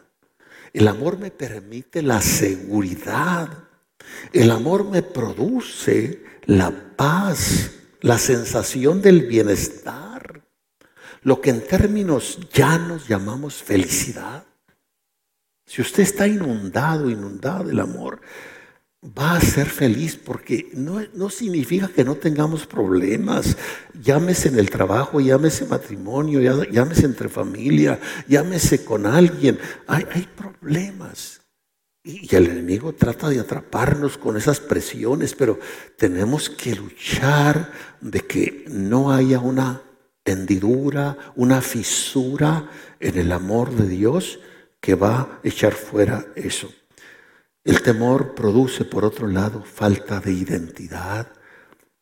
El 0.74 0.88
amor 0.88 1.20
me 1.20 1.32
permite 1.32 2.02
la 2.02 2.22
seguridad. 2.22 3.50
El 4.34 4.52
amor 4.52 4.90
me 4.90 5.04
produce 5.04 6.25
la 6.46 6.72
paz, 6.96 7.72
la 8.02 8.18
sensación 8.18 9.02
del 9.02 9.26
bienestar, 9.26 10.44
lo 11.22 11.42
que 11.42 11.50
en 11.50 11.66
términos 11.66 12.40
llanos 12.54 13.08
llamamos 13.08 13.56
felicidad. 13.56 14.46
Si 15.66 15.82
usted 15.82 16.04
está 16.04 16.28
inundado, 16.28 17.10
inundado 17.10 17.64
del 17.66 17.80
amor, 17.80 18.22
va 19.18 19.36
a 19.36 19.42
ser 19.42 19.68
feliz 19.68 20.16
porque 20.16 20.70
no, 20.74 21.02
no, 21.14 21.30
significa 21.30 21.88
que 21.88 22.04
no 22.04 22.16
tengamos 22.16 22.68
problemas. 22.68 23.58
Llámese 24.00 24.50
en 24.50 24.60
el 24.60 24.70
trabajo, 24.70 25.20
llámese 25.20 25.66
matrimonio, 25.66 26.40
llámese 26.72 27.06
entre 27.06 27.30
familia, 27.30 28.00
llámese 28.28 28.86
con 28.86 29.08
alguien. 29.08 29.60
Hay, 29.88 30.06
hay 30.12 30.28
problemas. 30.36 31.45
Y 32.08 32.36
el 32.36 32.46
enemigo 32.46 32.94
trata 32.94 33.30
de 33.30 33.40
atraparnos 33.40 34.20
con 34.20 34.38
esas 34.38 34.60
presiones, 34.60 35.34
pero 35.34 35.60
tenemos 35.98 36.52
que 36.52 36.76
luchar 36.76 37.72
de 38.00 38.22
que 38.22 38.64
no 38.68 39.12
haya 39.12 39.40
una 39.40 39.82
hendidura, 40.24 41.18
una 41.36 41.62
fisura 41.62 42.70
en 43.00 43.18
el 43.18 43.32
amor 43.32 43.72
de 43.72 43.88
Dios 43.88 44.40
que 44.80 44.94
va 44.94 45.22
a 45.22 45.40
echar 45.44 45.74
fuera 45.74 46.28
eso. 46.36 46.72
El 47.64 47.82
temor 47.82 48.36
produce, 48.36 48.86
por 48.86 49.04
otro 49.04 49.26
lado, 49.28 49.64
falta 49.64 50.20
de 50.20 50.32
identidad, 50.32 51.34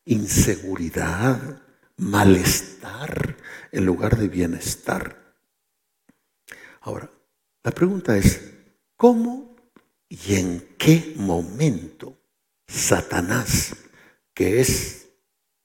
inseguridad, 0.04 1.62
malestar 1.96 3.38
en 3.72 3.86
lugar 3.86 4.18
de 4.18 4.28
bienestar. 4.28 5.34
Ahora, 6.82 7.10
la 7.62 7.70
pregunta 7.70 8.18
es, 8.18 8.52
¿cómo 8.98 9.53
y 10.14 10.36
en 10.36 10.76
qué 10.78 11.14
momento 11.16 12.16
Satanás, 12.68 13.74
que 14.32 14.60
es 14.60 15.08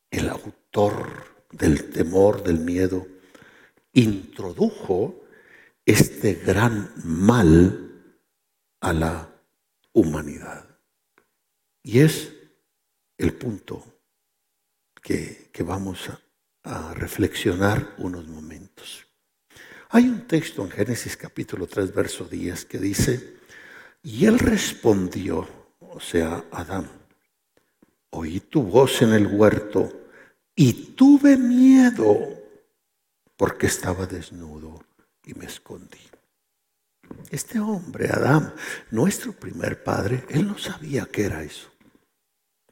el 0.10 0.28
autor 0.28 1.46
del 1.52 1.92
temor, 1.92 2.42
del 2.42 2.60
miedo, 2.60 3.06
introdujo 3.94 5.24
este 5.86 6.34
gran 6.34 6.92
mal 7.04 8.16
a 8.82 8.94
la 8.94 9.30
humanidad. 9.94 10.66
Y 11.84 12.00
es 12.00 12.34
el 13.18 13.34
punto 13.34 14.02
que, 15.02 15.52
vamos 15.60 16.10
a, 16.10 16.22
a 16.64 16.94
reflexionar 16.96 17.96
unos 18.00 18.28
momentos. 18.28 19.06
Hay 19.90 20.08
un 20.08 20.26
texto 20.28 20.64
en 20.64 20.72
Génesis 20.72 21.18
capítulo 21.18 21.68
3, 21.68 21.94
verso 21.94 22.26
10 22.26 22.66
que 22.66 22.78
dice, 22.80 23.39
y 24.04 24.26
él 24.26 24.40
respondió, 24.40 25.48
o 25.80 26.00
sea, 26.00 26.44
Adán, 26.52 26.90
oí 28.12 28.40
tu 28.40 28.64
voz 28.64 29.02
en 29.02 29.14
el 29.14 29.28
huerto 29.28 29.92
y 30.56 30.74
tuve 30.96 31.38
miedo 31.38 32.18
porque 33.36 33.68
estaba 33.68 34.06
desnudo 34.06 34.84
y 35.24 35.34
me 35.34 35.46
escondí. 35.46 36.00
Este 37.30 37.60
hombre, 37.60 38.10
Adán, 38.10 38.54
nuestro 38.92 39.34
primer 39.34 39.84
padre, 39.84 40.26
él 40.30 40.48
no 40.48 40.58
sabía 40.58 41.06
qué 41.06 41.26
era 41.26 41.44
eso. 41.44 41.70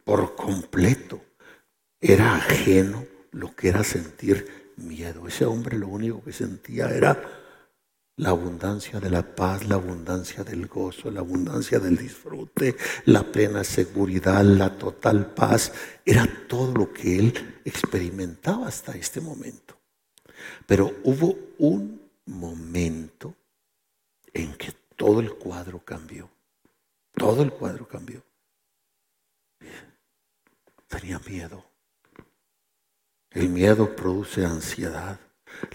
Por 0.04 0.36
completo. 0.36 1.22
Era 2.00 2.36
ajeno 2.36 3.06
lo 3.32 3.56
que 3.56 3.70
era 3.70 3.84
sentir 3.84 4.74
miedo. 4.78 5.28
Ese 5.28 5.46
hombre 5.46 5.78
lo 5.78 5.88
único 5.88 6.24
que 6.24 6.32
sentía 6.32 6.90
era 6.90 7.22
la 8.18 8.30
abundancia 8.30 9.00
de 9.00 9.12
la 9.12 9.22
paz, 9.36 9.68
la 9.68 9.76
abundancia 9.76 10.44
del 10.44 10.68
gozo, 10.68 11.12
la 11.12 11.20
abundancia 11.20 11.80
del 11.80 11.98
disfrute, 11.98 12.76
la 13.06 13.24
plena 13.24 13.64
seguridad, 13.64 14.44
la 14.44 14.76
total 14.76 15.34
paz. 15.34 15.72
Era 16.04 16.28
todo 16.48 16.74
lo 16.74 16.92
que 16.92 17.20
él 17.20 17.62
experimentaba 17.64 18.68
hasta 18.68 18.94
este 18.94 19.22
momento. 19.22 19.78
Pero 20.66 20.96
hubo 21.04 21.38
un 21.60 22.02
momento 22.26 23.36
en 24.34 24.54
que 24.56 24.74
todo 24.96 25.20
el 25.20 25.36
cuadro 25.36 25.80
cambió. 25.86 26.28
Todo 27.14 27.44
el 27.44 27.52
cuadro 27.52 27.88
cambió. 27.88 28.24
Tenía 30.88 31.20
miedo. 31.20 31.64
El 33.30 33.50
miedo 33.50 33.96
produce 33.96 34.44
ansiedad. 34.44 35.20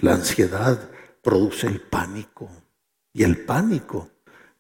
La 0.01 0.15
ansiedad 0.15 0.91
produce 1.23 1.67
el 1.67 1.81
pánico. 1.81 2.51
Y 3.15 3.23
el 3.23 3.45
pánico 3.45 4.11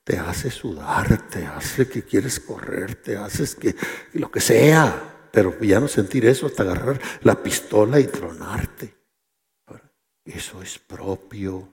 te 0.05 0.19
hace 0.19 0.51
sudar, 0.51 1.29
te 1.29 1.47
hace 1.47 1.89
que 1.89 2.03
quieres 2.05 2.41
correr, 2.41 2.97
te 2.97 3.17
haces 3.17 3.55
que 3.55 3.75
lo 4.15 4.31
que 4.31 4.41
sea, 4.41 5.29
pero 5.33 5.59
ya 5.61 5.81
no 5.81 5.89
sentir 5.89 6.27
eso 6.27 6.47
hasta 6.47 6.63
agarrar 6.63 7.01
la 7.23 7.43
pistola 7.43 8.01
y 8.01 8.07
tronarte. 8.07 8.95
Eso 10.25 10.63
es 10.63 10.79
propio 10.79 11.69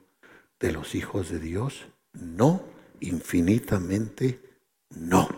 de 0.58 0.72
los 0.72 0.94
hijos 0.94 1.30
de 1.30 1.38
Dios. 1.38 1.86
No, 2.12 2.64
infinitamente 3.00 4.40
no. 4.90 5.28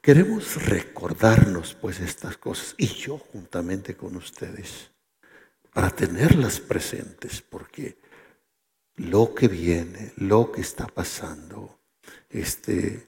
Queremos 0.00 0.64
recordarnos 0.66 1.74
pues 1.74 2.00
estas 2.00 2.36
cosas 2.36 2.74
y 2.78 2.86
yo 2.86 3.18
juntamente 3.18 3.96
con 3.96 4.16
ustedes 4.16 4.90
para 5.76 5.90
tenerlas 5.90 6.58
presentes, 6.58 7.42
porque 7.42 7.98
lo 8.94 9.34
que 9.34 9.46
viene, 9.46 10.14
lo 10.16 10.50
que 10.50 10.62
está 10.62 10.86
pasando, 10.86 11.78
este, 12.30 13.06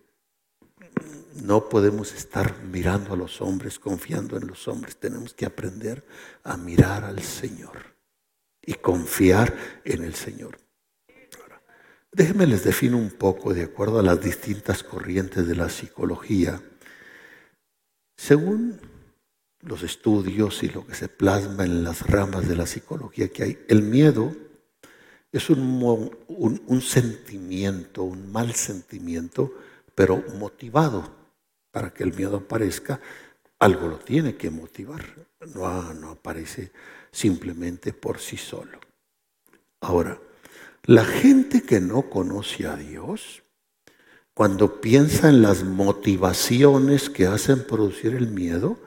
no 1.37 1.71
podemos 1.71 2.13
estar 2.13 2.63
mirando 2.65 3.15
a 3.15 3.17
los 3.17 3.41
hombres, 3.41 3.79
confiando 3.79 4.37
en 4.37 4.47
los 4.47 4.69
hombres. 4.69 4.99
Tenemos 4.99 5.33
que 5.33 5.47
aprender 5.47 6.05
a 6.45 6.59
mirar 6.59 7.05
al 7.05 7.23
Señor 7.23 7.97
y 8.61 8.75
confiar 8.75 9.57
en 9.87 10.05
el 10.05 10.15
Señor. 10.15 10.59
déjenme 12.13 12.47
les 12.47 12.65
defino 12.65 12.99
un 12.99 13.13
poco 13.13 13.55
de 13.55 13.63
acuerdo 13.63 13.99
a 13.99 14.03
las 14.03 14.21
distintas 14.21 14.83
corrientes 14.83 15.47
de 15.47 15.57
la 15.57 15.71
psicología 15.71 16.61
Según 18.19 18.98
los 19.63 19.83
estudios 19.83 20.63
y 20.63 20.69
lo 20.69 20.87
que 20.87 20.95
se 20.95 21.09
plasma 21.09 21.65
en 21.65 21.83
las 21.83 22.07
ramas 22.07 22.49
de 22.49 22.57
la 22.57 22.67
psicología 22.67 23.29
que 23.29 23.43
hay, 23.43 23.59
el 23.69 23.83
miedo 23.83 24.35
es 25.33 25.51
un, 25.51 26.17
un, 26.29 26.81
sentimiento, 26.81 28.03
un 28.03 28.33
mal 28.33 28.55
sentimiento, 28.55 29.53
pero 29.95 30.25
motivado. 30.39 31.17
Para 31.71 31.93
que 31.93 32.03
el 32.03 32.15
miedo 32.15 32.39
aparezca, 32.39 32.99
algo 33.59 33.89
lo 33.89 33.99
tiene 33.99 34.37
que 34.37 34.51
motivar. 34.51 35.05
No, 35.55 35.93
no 35.95 36.11
aparece 36.13 36.73
simplemente 37.11 37.93
por 37.93 38.19
sí 38.19 38.39
solo. 38.39 38.81
Ahora, 39.81 40.19
la 40.85 41.05
gente 41.05 41.63
que 41.63 41.81
no 41.81 42.09
conoce 42.09 42.67
a 42.67 42.77
Dios, 42.77 43.43
cuando 44.33 44.81
piensa 44.81 45.29
en 45.29 45.43
las 45.43 45.63
motivaciones 45.63 47.11
que 47.11 47.27
hacen 47.27 47.67
producir 47.67 48.15
el 48.15 48.29
miedo, 48.29 48.79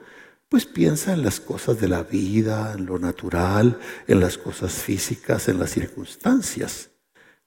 pues 0.52 0.66
piensa 0.66 1.14
en 1.14 1.22
las 1.22 1.40
cosas 1.40 1.80
de 1.80 1.88
la 1.88 2.02
vida, 2.02 2.74
en 2.76 2.84
lo 2.84 2.98
natural, 2.98 3.80
en 4.06 4.20
las 4.20 4.36
cosas 4.36 4.74
físicas, 4.74 5.48
en 5.48 5.58
las 5.58 5.70
circunstancias. 5.70 6.90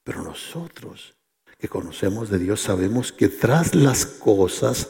Pero 0.03 0.23
nosotros 0.23 1.13
que 1.59 1.69
conocemos 1.69 2.31
de 2.31 2.39
Dios 2.39 2.61
sabemos 2.61 3.11
que 3.11 3.27
tras 3.27 3.75
las 3.75 4.07
cosas, 4.07 4.89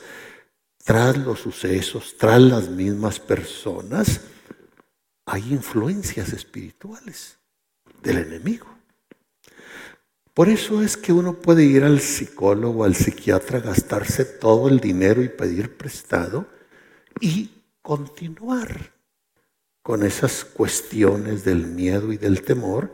tras 0.81 1.17
los 1.17 1.41
sucesos, 1.41 2.15
tras 2.17 2.39
las 2.39 2.69
mismas 2.69 3.19
personas, 3.19 4.22
hay 5.25 5.51
influencias 5.51 6.31
espirituales 6.31 7.38
del 8.01 8.19
enemigo. 8.19 8.67
Por 10.34 10.48
eso 10.48 10.81
es 10.81 10.95
que 10.95 11.12
uno 11.12 11.34
puede 11.34 11.65
ir 11.65 11.84
al 11.84 12.00
psicólogo, 12.00 12.86
al 12.86 12.95
psiquiatra, 12.95 13.60
gastarse 13.60 14.24
todo 14.24 14.69
el 14.69 14.79
dinero 14.79 15.22
y 15.22 15.27
pedir 15.27 15.75
prestado 15.75 16.48
y 17.19 17.55
continuar 17.86 18.96
con 19.84 20.01
esas 20.01 20.44
cuestiones 20.44 21.46
del 21.46 21.68
miedo 21.68 22.12
y 22.12 22.18
del 22.18 22.42
temor, 22.42 22.92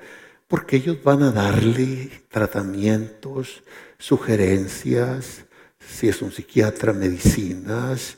porque 0.49 0.75
ellos 0.75 1.01
van 1.01 1.23
a 1.23 1.31
darle 1.31 2.11
tratamientos, 2.27 3.63
sugerencias, 3.97 5.45
si 5.79 6.09
es 6.09 6.21
un 6.21 6.33
psiquiatra, 6.33 6.91
medicinas, 6.91 8.17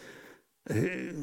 eh, 0.66 1.14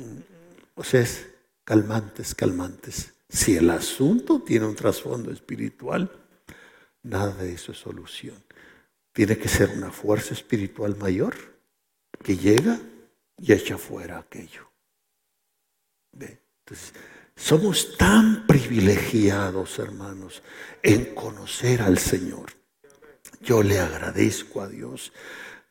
o 0.76 0.85
sea, 0.85 1.00
es 1.00 1.26
calmantes, 1.64 2.37
calmantes. 2.37 3.14
Si 3.28 3.57
el 3.57 3.71
asunto 3.71 4.42
tiene 4.42 4.66
un 4.66 4.76
trasfondo 4.76 5.33
espiritual, 5.33 6.12
nada 7.02 7.35
de 7.35 7.54
eso 7.54 7.73
es 7.73 7.78
solución. 7.78 8.40
Tiene 9.12 9.37
que 9.37 9.49
ser 9.49 9.71
una 9.71 9.90
fuerza 9.90 10.33
espiritual 10.33 10.97
mayor 10.97 11.35
que 12.23 12.37
llega 12.37 12.78
y 13.37 13.52
echa 13.52 13.78
fuera 13.78 14.19
aquello. 14.19 14.70
Somos 17.37 17.97
tan 17.97 18.47
privilegiados, 18.47 19.79
hermanos, 19.79 20.43
en 20.83 21.14
conocer 21.14 21.83
al 21.83 21.99
Señor. 21.99 22.52
Yo 23.40 23.62
le 23.62 23.81
agradezco 23.81 24.61
a 24.61 24.69
Dios 24.69 25.12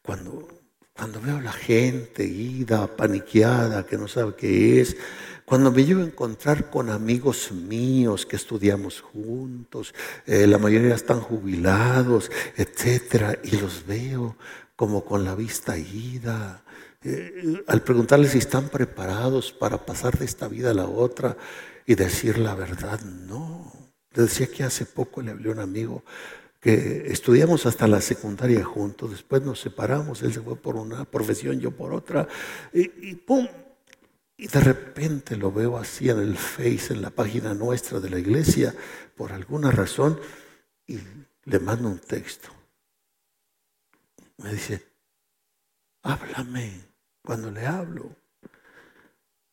cuando, 0.02 0.48
cuando 0.94 1.22
veo 1.22 1.38
a 1.38 1.42
la 1.42 1.54
gente 1.54 2.26
ida, 2.26 2.88
paniqueada, 2.88 3.86
que 3.86 3.98
no 3.98 4.08
sabe 4.08 4.36
qué 4.36 4.82
es, 4.82 4.98
cuando 5.46 5.72
me 5.72 5.86
llevo 5.86 6.02
a 6.02 6.06
encontrar 6.06 6.70
con 6.70 6.90
amigos 6.90 7.52
míos 7.52 8.26
que 8.26 8.36
estudiamos 8.36 9.02
juntos, 9.02 9.94
eh, 10.26 10.48
la 10.48 10.58
mayoría 10.58 10.96
están 10.96 11.22
jubilados, 11.22 12.32
etcétera, 12.56 13.38
y 13.44 13.58
los 13.58 13.86
veo 13.86 14.36
como 14.76 15.06
con 15.06 15.24
la 15.24 15.36
vista 15.36 15.78
ida, 15.78 16.64
eh, 17.04 17.64
al 17.68 17.82
preguntarles 17.82 18.32
si 18.32 18.40
están 18.40 18.70
preparados 18.70 19.52
para 19.52 19.86
pasar 19.86 20.18
de 20.18 20.26
esta 20.26 20.48
vida 20.48 20.72
a 20.72 20.74
la 20.74 20.88
otra 20.88 21.38
y 21.86 21.96
decir 21.96 22.38
la 22.38 22.56
verdad, 22.56 23.00
no. 23.02 23.72
Le 24.12 24.24
decía 24.24 24.48
que 24.48 24.64
hace 24.64 24.86
poco 24.86 25.22
le 25.22 25.32
hablé 25.32 25.50
a 25.50 25.54
un 25.54 25.60
amigo 25.60 26.04
que 26.60 27.12
estudiamos 27.12 27.66
hasta 27.66 27.88
la 27.88 28.02
secundaria 28.02 28.64
juntos, 28.66 29.12
después 29.12 29.42
nos 29.44 29.62
separamos, 29.62 30.22
él 30.24 30.34
se 30.34 30.42
fue 30.42 30.58
por 30.58 30.76
una 30.76 31.06
profesión, 31.06 31.60
yo 31.60 31.72
por 31.72 31.94
otra, 31.94 32.28
y, 32.74 33.12
y 33.12 33.16
¡pum! 33.16 33.48
Y 34.36 34.48
de 34.48 34.60
repente 34.60 35.38
lo 35.38 35.52
veo 35.52 35.78
así 35.78 36.10
en 36.10 36.20
el 36.20 36.38
Face, 36.38 36.94
en 36.94 37.02
la 37.02 37.12
página 37.12 37.54
nuestra 37.54 38.00
de 38.00 38.10
la 38.10 38.20
iglesia, 38.20 38.74
por 39.16 39.32
alguna 39.32 39.72
razón, 39.72 40.20
y 40.88 41.00
le 41.46 41.60
mando 41.60 41.90
un 41.90 42.00
texto. 42.00 42.50
Me 44.38 44.54
dice, 44.54 44.82
háblame 46.04 46.89
cuando 47.22 47.52
le 47.52 47.66
hablo. 47.66 48.16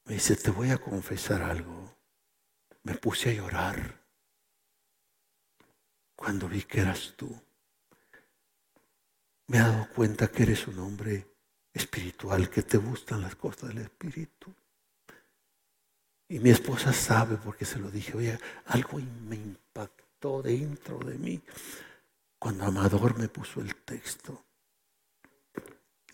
Me 0.05 0.15
dice, 0.15 0.37
te 0.37 0.51
voy 0.51 0.71
a 0.71 0.79
confesar 0.79 1.43
algo. 1.43 1.97
Me 2.83 2.95
puse 2.95 3.31
a 3.31 3.35
llorar 3.35 4.01
cuando 6.15 6.49
vi 6.49 6.63
que 6.63 6.81
eras 6.81 7.15
tú. 7.17 7.35
Me 9.49 9.59
he 9.59 9.61
dado 9.61 9.89
cuenta 9.95 10.29
que 10.29 10.45
eres 10.45 10.67
un 10.67 10.79
hombre 10.79 11.27
espiritual, 11.73 12.49
que 12.51 12.63
te 12.63 12.79
gustan 12.79 13.23
las 13.23 13.37
cosas 13.37 13.69
del 13.69 13.79
espíritu. 13.79 14.53
Y 16.29 16.41
mi 16.41 16.51
esposa 16.51 16.93
sabe 16.93 17.37
porque 17.37 17.65
se 17.65 17.79
lo 17.79 17.91
dije, 17.91 18.17
oye, 18.17 18.39
algo 18.67 18.99
me 18.99 19.37
impactó 19.37 20.43
dentro 20.43 20.99
de 20.99 21.19
mí 21.19 21.41
cuando 22.39 22.65
Amador 22.65 23.17
me 23.19 23.29
puso 23.29 23.61
el 23.61 23.75
texto. 23.77 24.45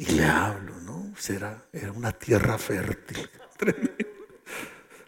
Y 0.03 0.07
le 0.15 0.25
hablo, 0.25 0.81
¿no? 0.81 1.15
Será, 1.17 1.65
era 1.73 1.93
una 1.93 2.11
tierra 2.11 2.59
fértil. 2.59 3.31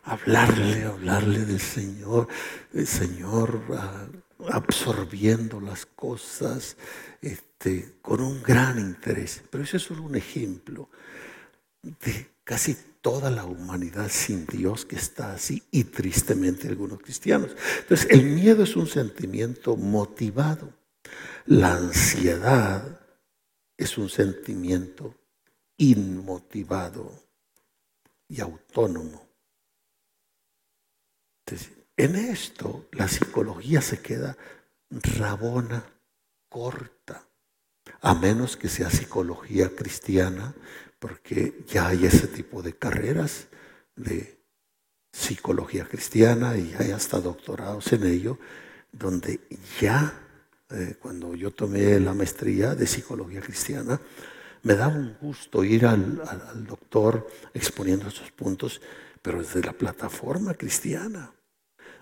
hablarle, 0.05 0.85
hablarle 0.85 1.45
del 1.45 1.59
Señor, 1.59 2.29
el 2.73 2.87
Señor 2.87 3.61
ah, 3.73 4.07
absorbiendo 4.51 5.61
las 5.61 5.85
cosas 5.85 6.77
este, 7.21 7.97
con 8.03 8.21
un 8.21 8.41
gran 8.41 8.79
interés. 8.79 9.43
Pero 9.51 9.65
ese 9.65 9.79
es 9.79 9.83
solo 9.83 10.05
un 10.05 10.15
ejemplo 10.15 10.89
de 11.83 12.29
casi 12.45 12.77
toda 13.01 13.33
la 13.33 13.47
humanidad 13.47 14.09
sin 14.11 14.47
Dios 14.47 14.85
que 14.85 14.95
está 14.95 15.33
así 15.33 15.61
y 15.73 15.83
tristemente 15.83 16.69
algunos 16.69 17.01
cristianos. 17.01 17.51
Entonces, 17.81 18.07
el 18.11 18.27
miedo 18.27 18.63
es 18.63 18.77
un 18.77 18.87
sentimiento 18.87 19.77
motivado. 19.77 20.73
La 21.47 21.75
ansiedad 21.75 23.01
es 23.85 23.99
un 23.99 24.09
sentimiento 24.09 25.14
inmotivado 25.77 27.12
y 28.29 28.40
autónomo. 28.40 29.29
en 31.97 32.16
esto 32.16 32.88
la 32.92 33.07
psicología 33.07 33.81
se 33.81 34.01
queda 34.01 34.37
rabona, 34.90 35.85
corta, 36.49 37.29
a 38.01 38.14
menos 38.14 38.57
que 38.57 38.68
sea 38.68 38.90
psicología 38.90 39.77
cristiana, 39.77 40.55
porque 40.99 41.64
ya 41.68 41.88
hay 41.88 42.07
ese 42.07 42.27
tipo 42.27 42.62
de 42.62 42.77
carreras 42.77 43.49
de 43.94 44.40
psicología 45.12 45.87
cristiana 45.87 46.57
y 46.57 46.75
hay 46.79 46.90
hasta 46.90 47.20
doctorados 47.20 47.92
en 47.92 48.05
ello, 48.05 48.38
donde 48.90 49.40
ya 49.81 50.24
eh, 50.75 50.97
cuando 51.01 51.35
yo 51.35 51.53
tomé 51.53 52.01
la 52.01 52.15
maestría 52.15 52.75
de 52.75 52.87
psicología 52.87 53.41
cristiana, 53.41 54.01
me 54.65 54.75
daba 54.75 54.95
un 54.95 55.17
gusto 55.21 55.63
ir 55.63 55.87
al, 55.87 56.21
doctor 56.67 57.29
exponiendo 57.53 58.09
esos 58.09 58.31
puntos, 58.33 58.81
pero 59.23 59.39
desde 59.39 59.63
la 59.63 59.73
plataforma 59.73 60.55
cristiana. 60.55 61.33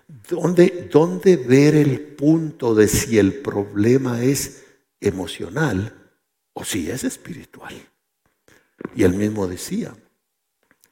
¿Dónde, 0.07 0.89
¿Dónde 0.91 1.37
ver 1.37 1.75
el 1.75 1.99
punto 1.99 2.73
de 2.73 2.87
si 2.87 3.19
el 3.19 3.33
problema 3.35 4.23
es 4.23 4.63
emocional 4.99 5.93
o 6.53 6.63
si 6.63 6.89
es 6.89 7.03
espiritual? 7.03 7.75
Y 8.95 9.03
él 9.03 9.13
mismo 9.13 9.47
decía, 9.47 9.93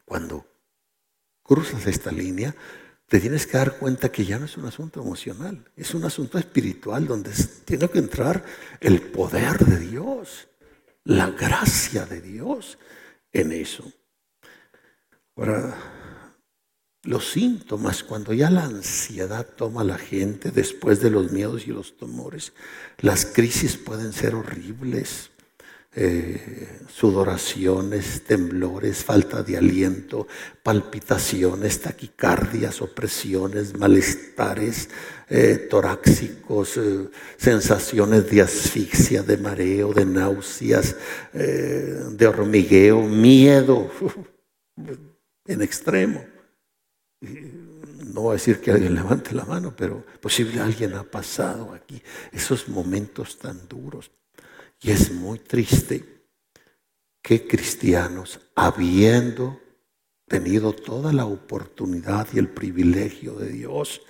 cuando 0.05 0.45
cruzas 1.41 1.87
esta 1.87 2.11
línea, 2.11 2.55
te 3.11 3.19
tienes 3.19 3.45
que 3.45 3.57
dar 3.57 3.77
cuenta 3.77 4.09
que 4.09 4.23
ya 4.23 4.39
no 4.39 4.45
es 4.45 4.55
un 4.55 4.63
asunto 4.63 5.01
emocional, 5.01 5.65
es 5.75 5.93
un 5.93 6.05
asunto 6.05 6.37
espiritual 6.37 7.05
donde 7.05 7.31
tiene 7.65 7.89
que 7.89 7.99
entrar 7.99 8.41
el 8.79 9.01
poder 9.01 9.65
de 9.65 9.79
Dios, 9.79 10.47
la 11.03 11.29
gracia 11.29 12.05
de 12.05 12.21
Dios 12.21 12.77
en 13.33 13.51
eso. 13.51 13.83
Ahora, 15.35 15.75
los 17.03 17.31
síntomas, 17.31 18.01
cuando 18.01 18.31
ya 18.31 18.49
la 18.49 18.63
ansiedad 18.63 19.45
toma 19.57 19.81
a 19.81 19.83
la 19.83 19.97
gente 19.97 20.49
después 20.49 21.01
de 21.01 21.09
los 21.09 21.33
miedos 21.33 21.67
y 21.67 21.71
los 21.71 21.97
temores, 21.97 22.53
las 22.99 23.25
crisis 23.25 23.75
pueden 23.75 24.13
ser 24.13 24.35
horribles, 24.35 25.30
eh, 25.93 26.79
sudoraciones, 26.87 28.23
temblores, 28.23 29.03
falta 29.03 29.43
de 29.43 29.57
aliento, 29.57 30.25
palpitaciones, 30.63 31.81
taquicardias, 31.81 32.81
opresiones, 32.81 33.77
malestares 33.77 34.89
eh, 35.29 35.67
torácicos, 35.69 36.77
eh, 36.77 37.09
sensaciones 37.35 38.29
de 38.29 38.41
asfixia, 38.41 39.21
de 39.21 39.35
mareo, 39.35 39.93
de 39.93 40.05
náuseas, 40.05 40.95
de 41.33 42.25
hormigueo, 42.27 43.01
miedo. 43.01 43.91
en 45.45 45.61
extremo. 45.61 46.23
No 48.13 48.21
voy 48.21 48.31
a 48.31 48.33
decir 48.33 48.61
que 48.61 48.71
alguien 48.71 48.95
levante 48.95 49.35
la 49.35 49.43
mano, 49.43 49.73
pero 49.75 50.05
posible 50.21 50.61
alguien 50.61 50.93
ha 50.93 51.03
pasado 51.03 51.73
aquí 51.73 52.01
esos 52.31 52.69
momentos 52.69 53.37
tan 53.37 53.67
duros. 53.67 54.09
Y 54.81 54.91
es 54.91 55.11
muy 55.11 55.39
triste 55.39 56.03
que 57.21 57.47
cristianos, 57.47 58.39
habiendo 58.55 59.59
tenido 60.27 60.73
toda 60.73 61.13
la 61.13 61.25
oportunidad 61.25 62.27
y 62.33 62.39
el 62.39 62.49
privilegio 62.49 63.35
de 63.35 63.51
Dios 63.51 64.01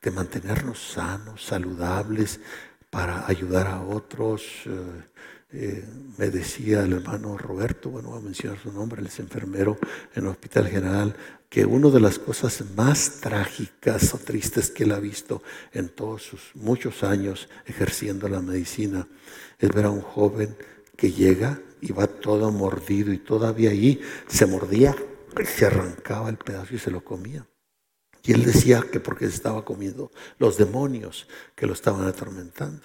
de 0.00 0.10
mantenernos 0.10 0.92
sanos, 0.92 1.44
saludables, 1.44 2.40
para 2.90 3.26
ayudar 3.26 3.66
a 3.66 3.82
otros, 3.82 4.44
eh, 4.66 5.02
eh, 5.52 5.84
me 6.16 6.30
decía 6.30 6.82
el 6.82 6.92
hermano 6.92 7.36
Roberto, 7.36 7.90
bueno, 7.90 8.10
voy 8.10 8.18
a 8.18 8.22
mencionar 8.22 8.58
su 8.58 8.72
nombre, 8.72 9.00
él 9.00 9.08
es 9.08 9.18
enfermero 9.18 9.78
en 10.14 10.22
el 10.22 10.28
Hospital 10.28 10.68
General, 10.68 11.16
que 11.54 11.64
una 11.64 11.88
de 11.88 12.00
las 12.00 12.18
cosas 12.18 12.64
más 12.74 13.20
trágicas 13.20 14.12
o 14.12 14.18
tristes 14.18 14.72
que 14.72 14.82
él 14.82 14.90
ha 14.90 14.98
visto 14.98 15.40
en 15.70 15.88
todos 15.88 16.24
sus 16.24 16.50
muchos 16.54 17.04
años 17.04 17.48
ejerciendo 17.64 18.28
la 18.28 18.40
medicina 18.40 19.06
es 19.60 19.70
ver 19.70 19.84
a 19.84 19.90
un 19.90 20.00
joven 20.00 20.56
que 20.96 21.12
llega 21.12 21.60
y 21.80 21.92
va 21.92 22.08
todo 22.08 22.50
mordido 22.50 23.12
y 23.12 23.18
todavía 23.18 23.70
ahí 23.70 24.00
se 24.26 24.46
mordía, 24.46 24.96
se 25.44 25.66
arrancaba 25.66 26.28
el 26.28 26.38
pedazo 26.38 26.74
y 26.74 26.80
se 26.80 26.90
lo 26.90 27.04
comía. 27.04 27.46
Y 28.24 28.32
él 28.32 28.44
decía 28.44 28.84
que 28.90 28.98
porque 28.98 29.28
se 29.28 29.36
estaba 29.36 29.64
comiendo 29.64 30.10
los 30.40 30.56
demonios 30.56 31.28
que 31.54 31.68
lo 31.68 31.74
estaban 31.74 32.04
atormentando. 32.08 32.84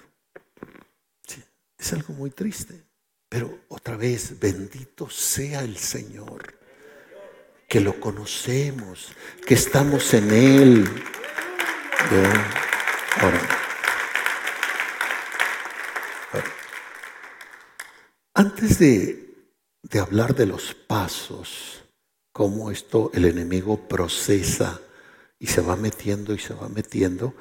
Es 1.76 1.92
algo 1.92 2.14
muy 2.14 2.30
triste. 2.30 2.84
Pero 3.28 3.62
otra 3.66 3.96
vez, 3.96 4.38
bendito 4.38 5.10
sea 5.10 5.64
el 5.64 5.76
Señor, 5.76 6.59
que 7.70 7.80
lo 7.80 8.00
conocemos, 8.00 9.12
que 9.46 9.54
estamos 9.54 10.12
en 10.12 10.32
Él. 10.32 10.88
Ahora, 13.20 13.40
antes 18.34 18.80
de, 18.80 19.54
de 19.84 19.98
hablar 20.00 20.34
de 20.34 20.46
los 20.46 20.74
pasos, 20.74 21.84
cómo 22.32 22.72
esto 22.72 23.12
el 23.14 23.24
enemigo 23.24 23.86
procesa 23.86 24.80
y 25.38 25.46
se 25.46 25.60
va 25.60 25.76
metiendo 25.76 26.34
y 26.34 26.40
se 26.40 26.54
va 26.54 26.68
metiendo, 26.68 27.36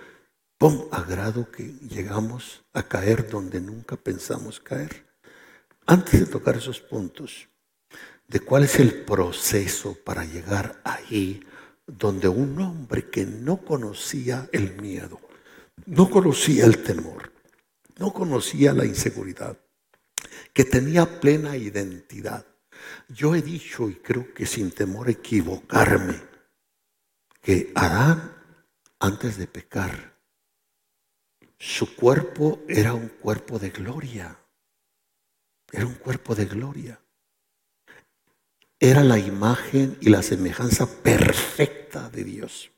¡pum! 0.59 0.89
A 0.91 1.01
grado 1.01 1.49
que 1.49 1.63
llegamos 1.89 2.63
a 2.73 2.83
caer 2.83 3.27
donde 3.29 3.59
nunca 3.61 3.95
pensamos 3.95 4.59
caer. 4.59 5.07
Antes 5.87 6.19
de 6.19 6.27
tocar 6.27 6.55
esos 6.55 6.79
puntos, 6.81 7.49
de 8.29 8.39
cuál 8.39 8.63
es 8.63 8.79
el 8.79 8.93
proceso 8.93 9.97
para 10.05 10.23
llegar 10.23 10.79
ahí 10.83 11.43
donde 11.87 12.27
un 12.27 12.61
hombre 12.61 13.09
que 13.09 13.25
no 13.25 13.57
conocía 13.57 14.47
el 14.51 14.79
miedo, 14.79 15.19
no 15.87 16.09
conocía 16.09 16.65
el 16.65 16.83
temor, 16.83 17.33
no 17.97 18.13
conocía 18.13 18.73
la 18.73 18.85
inseguridad, 18.85 19.57
que 20.53 20.63
tenía 20.63 21.19
plena 21.19 21.57
identidad. 21.57 22.45
Yo 23.07 23.33
he 23.33 23.41
dicho, 23.41 23.89
y 23.89 23.95
creo 23.95 24.31
que 24.33 24.45
sin 24.45 24.71
temor 24.71 25.07
a 25.07 25.11
equivocarme, 25.11 26.21
que 27.41 27.71
Adán, 27.73 28.35
antes 28.99 29.37
de 29.37 29.47
pecar, 29.47 30.19
su 31.57 31.95
cuerpo 31.95 32.61
era 32.67 32.93
un 32.93 33.07
cuerpo 33.07 33.57
de 33.57 33.71
gloria. 33.71 34.37
Era 35.71 35.87
un 35.87 35.95
cuerpo 35.95 36.35
de 36.35 36.45
gloria. 36.45 36.99
Era 38.79 39.03
la 39.03 39.19
imagen 39.19 39.97
y 39.99 40.09
la 40.09 40.23
semejanza 40.23 40.87
perfecta 40.87 42.09
de 42.09 42.23
Dios. 42.23 42.71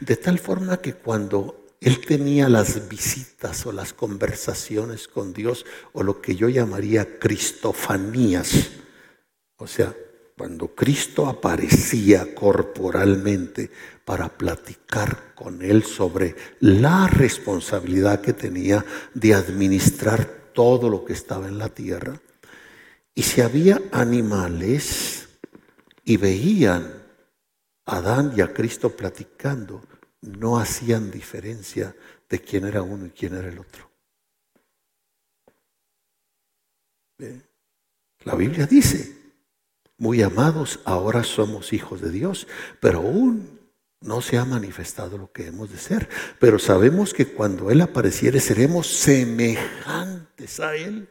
De 0.00 0.16
tal 0.16 0.38
forma 0.38 0.76
que 0.76 0.94
cuando 0.94 1.66
él 1.80 2.00
tenía 2.06 2.48
las 2.48 2.88
visitas 2.88 3.66
o 3.66 3.72
las 3.72 3.92
conversaciones 3.92 5.08
con 5.08 5.32
Dios, 5.32 5.64
o 5.92 6.02
lo 6.02 6.20
que 6.20 6.36
yo 6.36 6.48
llamaría 6.48 7.18
cristofanías, 7.18 8.70
o 9.56 9.66
sea, 9.66 9.94
cuando 10.36 10.68
Cristo 10.74 11.26
aparecía 11.26 12.34
corporalmente 12.34 13.70
para 14.04 14.28
platicar 14.28 15.34
con 15.34 15.62
él 15.62 15.84
sobre 15.84 16.36
la 16.60 17.08
responsabilidad 17.08 18.20
que 18.20 18.32
tenía 18.32 18.84
de 19.12 19.34
administrar 19.34 20.52
todo 20.54 20.88
lo 20.88 21.04
que 21.04 21.12
estaba 21.12 21.48
en 21.48 21.58
la 21.58 21.68
tierra. 21.68 22.20
Y 23.20 23.22
si 23.22 23.42
había 23.42 23.82
animales 23.92 25.28
y 26.06 26.16
veían 26.16 26.90
a 27.84 27.98
Adán 27.98 28.32
y 28.34 28.40
a 28.40 28.54
Cristo 28.54 28.96
platicando, 28.96 29.82
no 30.22 30.58
hacían 30.58 31.10
diferencia 31.10 31.94
de 32.30 32.40
quién 32.40 32.64
era 32.64 32.80
uno 32.80 33.04
y 33.04 33.10
quién 33.10 33.34
era 33.34 33.50
el 33.50 33.58
otro. 33.58 33.90
La 38.24 38.34
Biblia 38.36 38.64
dice, 38.64 39.14
muy 39.98 40.22
amados, 40.22 40.80
ahora 40.86 41.22
somos 41.22 41.74
hijos 41.74 42.00
de 42.00 42.10
Dios, 42.10 42.46
pero 42.80 43.00
aún 43.00 43.60
no 44.00 44.22
se 44.22 44.38
ha 44.38 44.46
manifestado 44.46 45.18
lo 45.18 45.30
que 45.30 45.48
hemos 45.48 45.70
de 45.70 45.76
ser. 45.76 46.08
Pero 46.38 46.58
sabemos 46.58 47.12
que 47.12 47.26
cuando 47.26 47.70
Él 47.70 47.82
apareciere 47.82 48.40
seremos 48.40 48.86
semejantes 48.86 50.58
a 50.58 50.74
Él. 50.74 51.10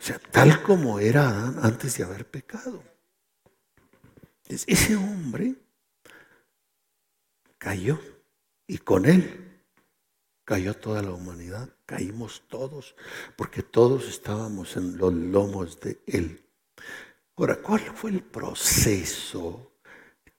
O 0.00 0.02
sea, 0.02 0.18
tal 0.18 0.62
como 0.62 0.98
era 0.98 1.28
Adán 1.28 1.60
antes 1.62 1.98
de 1.98 2.04
haber 2.04 2.26
pecado. 2.26 2.82
Ese 4.48 4.96
hombre 4.96 5.54
cayó 7.58 8.00
y 8.66 8.78
con 8.78 9.04
él 9.04 9.50
cayó 10.44 10.74
toda 10.74 11.02
la 11.02 11.12
humanidad, 11.12 11.68
caímos 11.86 12.42
todos, 12.48 12.96
porque 13.36 13.62
todos 13.62 14.08
estábamos 14.08 14.76
en 14.76 14.96
los 14.96 15.12
lomos 15.12 15.78
de 15.80 16.00
él. 16.06 16.44
Ahora, 17.36 17.56
¿cuál 17.62 17.80
fue 17.80 18.10
el 18.10 18.22
proceso 18.22 19.72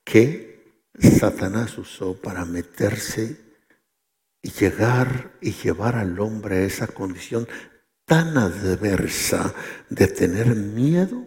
que 0.03 0.89
Satanás 0.99 1.77
usó 1.77 2.19
para 2.19 2.43
meterse 2.45 3.39
y 4.41 4.51
llegar 4.51 5.37
y 5.39 5.53
llevar 5.53 5.95
al 5.95 6.19
hombre 6.19 6.57
a 6.57 6.65
esa 6.65 6.87
condición 6.87 7.47
tan 8.11 8.37
adversa 8.37 9.55
de 9.89 10.05
tener 10.05 10.53
miedo 10.53 11.25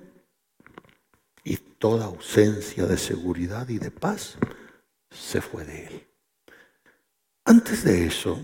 y 1.43 1.57
toda 1.57 2.05
ausencia 2.05 2.85
de 2.85 2.99
seguridad 2.99 3.67
y 3.71 3.79
de 3.79 3.91
paz 3.91 4.37
se 5.11 5.41
fue 5.41 5.65
de 5.65 5.87
él. 5.87 6.07
Antes 7.47 7.85
de 7.85 8.05
eso, 8.05 8.39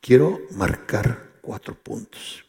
quiero 0.00 0.40
marcar 0.52 1.40
cuatro 1.42 1.74
puntos. 1.74 2.46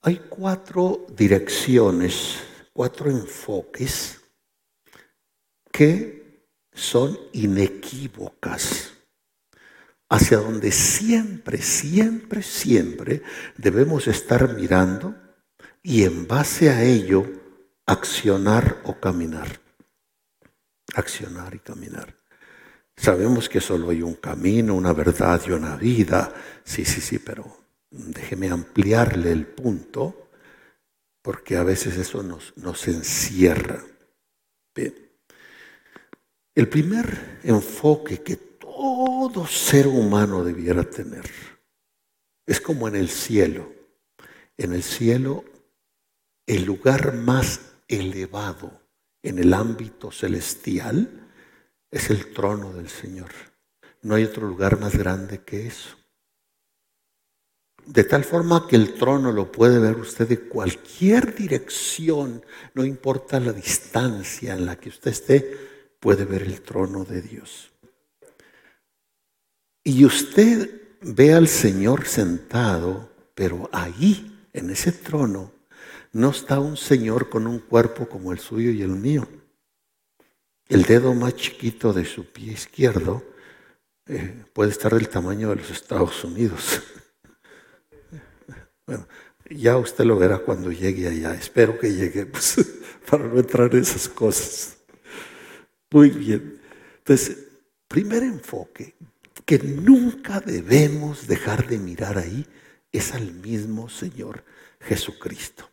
Hay 0.00 0.16
cuatro 0.30 1.04
direcciones 1.14 2.38
cuatro 2.72 3.10
enfoques 3.10 4.18
que 5.70 6.48
son 6.72 7.18
inequívocas, 7.34 8.91
hacia 10.12 10.36
donde 10.36 10.70
siempre, 10.72 11.62
siempre, 11.62 12.42
siempre 12.42 13.22
debemos 13.56 14.06
estar 14.08 14.54
mirando 14.54 15.14
y 15.82 16.04
en 16.04 16.28
base 16.28 16.68
a 16.68 16.84
ello 16.84 17.26
accionar 17.86 18.82
o 18.84 19.00
caminar. 19.00 19.58
Accionar 20.94 21.54
y 21.54 21.60
caminar. 21.60 22.14
Sabemos 22.94 23.48
que 23.48 23.62
solo 23.62 23.88
hay 23.88 24.02
un 24.02 24.16
camino, 24.16 24.74
una 24.74 24.92
verdad 24.92 25.40
y 25.46 25.52
una 25.52 25.76
vida. 25.76 26.30
Sí, 26.62 26.84
sí, 26.84 27.00
sí, 27.00 27.18
pero 27.18 27.46
déjeme 27.90 28.50
ampliarle 28.50 29.32
el 29.32 29.46
punto 29.46 30.28
porque 31.22 31.56
a 31.56 31.62
veces 31.62 31.96
eso 31.96 32.22
nos, 32.22 32.52
nos 32.58 32.86
encierra. 32.86 33.82
El 36.54 36.68
primer 36.68 37.40
enfoque 37.44 38.20
que 38.20 38.51
todo 38.82 39.46
ser 39.46 39.86
humano 39.86 40.42
debiera 40.42 40.82
tener 40.82 41.30
es 42.44 42.60
como 42.60 42.88
en 42.88 42.96
el 42.96 43.08
cielo. 43.08 43.72
En 44.56 44.72
el 44.72 44.82
cielo, 44.82 45.44
el 46.46 46.64
lugar 46.64 47.14
más 47.14 47.60
elevado 47.86 48.82
en 49.22 49.38
el 49.38 49.54
ámbito 49.54 50.10
celestial 50.10 51.30
es 51.92 52.10
el 52.10 52.32
trono 52.32 52.72
del 52.72 52.88
Señor. 52.88 53.30
No 54.02 54.16
hay 54.16 54.24
otro 54.24 54.48
lugar 54.48 54.80
más 54.80 54.96
grande 54.96 55.44
que 55.44 55.68
eso. 55.68 55.96
De 57.86 58.02
tal 58.02 58.24
forma 58.24 58.66
que 58.66 58.74
el 58.74 58.94
trono 58.94 59.30
lo 59.30 59.52
puede 59.52 59.78
ver 59.78 59.96
usted 59.96 60.26
de 60.26 60.40
cualquier 60.48 61.36
dirección, 61.36 62.44
no 62.74 62.84
importa 62.84 63.38
la 63.38 63.52
distancia 63.52 64.54
en 64.54 64.66
la 64.66 64.74
que 64.74 64.88
usted 64.88 65.12
esté, 65.12 65.96
puede 66.00 66.24
ver 66.24 66.42
el 66.42 66.62
trono 66.62 67.04
de 67.04 67.22
Dios. 67.22 67.71
Y 69.84 70.04
usted 70.04 70.82
ve 71.00 71.32
al 71.34 71.48
Señor 71.48 72.06
sentado, 72.06 73.10
pero 73.34 73.68
ahí, 73.72 74.46
en 74.52 74.70
ese 74.70 74.92
trono, 74.92 75.52
no 76.12 76.30
está 76.30 76.60
un 76.60 76.76
Señor 76.76 77.28
con 77.28 77.46
un 77.46 77.58
cuerpo 77.58 78.08
como 78.08 78.32
el 78.32 78.38
suyo 78.38 78.70
y 78.70 78.82
el 78.82 78.90
mío. 78.90 79.26
El 80.68 80.84
dedo 80.84 81.14
más 81.14 81.34
chiquito 81.34 81.92
de 81.92 82.04
su 82.04 82.26
pie 82.26 82.52
izquierdo 82.52 83.24
eh, 84.06 84.44
puede 84.52 84.70
estar 84.70 84.94
del 84.94 85.08
tamaño 85.08 85.50
de 85.50 85.56
los 85.56 85.70
Estados 85.70 86.22
Unidos. 86.22 86.82
bueno, 88.86 89.06
ya 89.50 89.76
usted 89.76 90.04
lo 90.04 90.16
verá 90.16 90.38
cuando 90.38 90.70
llegue 90.70 91.08
allá. 91.08 91.34
Espero 91.34 91.78
que 91.78 91.92
llegue 91.92 92.26
pues, 92.26 92.56
para 93.10 93.26
no 93.26 93.38
entrar 93.38 93.74
en 93.74 93.80
esas 93.82 94.08
cosas. 94.08 94.76
Muy 95.90 96.10
bien. 96.10 96.60
Entonces, 96.98 97.48
primer 97.88 98.22
enfoque 98.22 98.94
que 99.44 99.58
nunca 99.58 100.40
debemos 100.40 101.26
dejar 101.26 101.68
de 101.68 101.78
mirar 101.78 102.18
ahí 102.18 102.46
es 102.90 103.12
al 103.12 103.32
mismo 103.32 103.88
Señor 103.88 104.44
Jesucristo. 104.80 105.68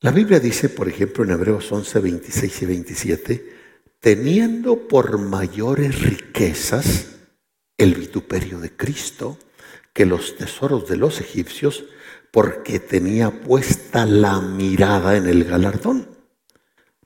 La 0.00 0.10
Biblia 0.10 0.40
dice, 0.40 0.68
por 0.68 0.88
ejemplo, 0.88 1.24
en 1.24 1.30
Hebreos 1.30 1.70
11, 1.72 2.00
26 2.00 2.62
y 2.62 2.66
27, 2.66 3.56
teniendo 4.00 4.88
por 4.88 5.18
mayores 5.18 6.00
riquezas 6.02 7.16
el 7.78 7.94
vituperio 7.94 8.60
de 8.60 8.76
Cristo 8.76 9.38
que 9.92 10.04
los 10.04 10.36
tesoros 10.36 10.88
de 10.88 10.96
los 10.96 11.20
egipcios, 11.20 11.86
porque 12.30 12.78
tenía 12.78 13.30
puesta 13.30 14.04
la 14.04 14.40
mirada 14.40 15.16
en 15.16 15.26
el 15.26 15.44
galardón. 15.44 16.08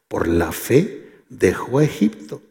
Por 0.08 0.26
la 0.26 0.50
fe 0.50 1.22
dejó 1.28 1.78
a 1.78 1.84
Egipto, 1.84 2.42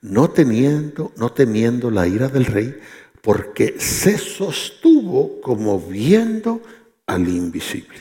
no 0.00 0.30
teniendo, 0.30 1.12
no 1.16 1.32
temiendo 1.32 1.90
la 1.90 2.06
ira 2.06 2.28
del 2.28 2.46
rey, 2.46 2.78
porque 3.22 3.76
se 3.78 4.18
sostuvo 4.18 5.40
como 5.40 5.80
viendo 5.80 6.62
al 7.06 7.28
invisible. 7.28 7.98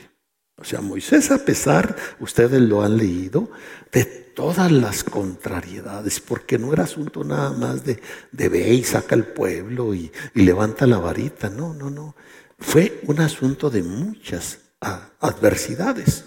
O 0.59 0.63
sea, 0.63 0.81
Moisés, 0.81 1.31
a 1.31 1.45
pesar, 1.45 1.95
ustedes 2.19 2.61
lo 2.61 2.81
han 2.81 2.97
leído, 2.97 3.49
de 3.91 4.05
todas 4.05 4.71
las 4.71 5.03
contrariedades, 5.03 6.19
porque 6.19 6.57
no 6.57 6.73
era 6.73 6.83
asunto 6.83 7.23
nada 7.23 7.51
más 7.51 7.83
de, 7.83 7.99
ve 8.31 8.73
y 8.73 8.83
saca 8.83 9.15
al 9.15 9.25
pueblo 9.25 9.93
y, 9.93 10.11
y 10.33 10.41
levanta 10.43 10.87
la 10.87 10.97
varita, 10.97 11.49
no, 11.49 11.73
no, 11.73 11.89
no. 11.89 12.15
Fue 12.59 13.01
un 13.03 13.19
asunto 13.19 13.69
de 13.69 13.83
muchas 13.83 14.59
adversidades. 15.19 16.25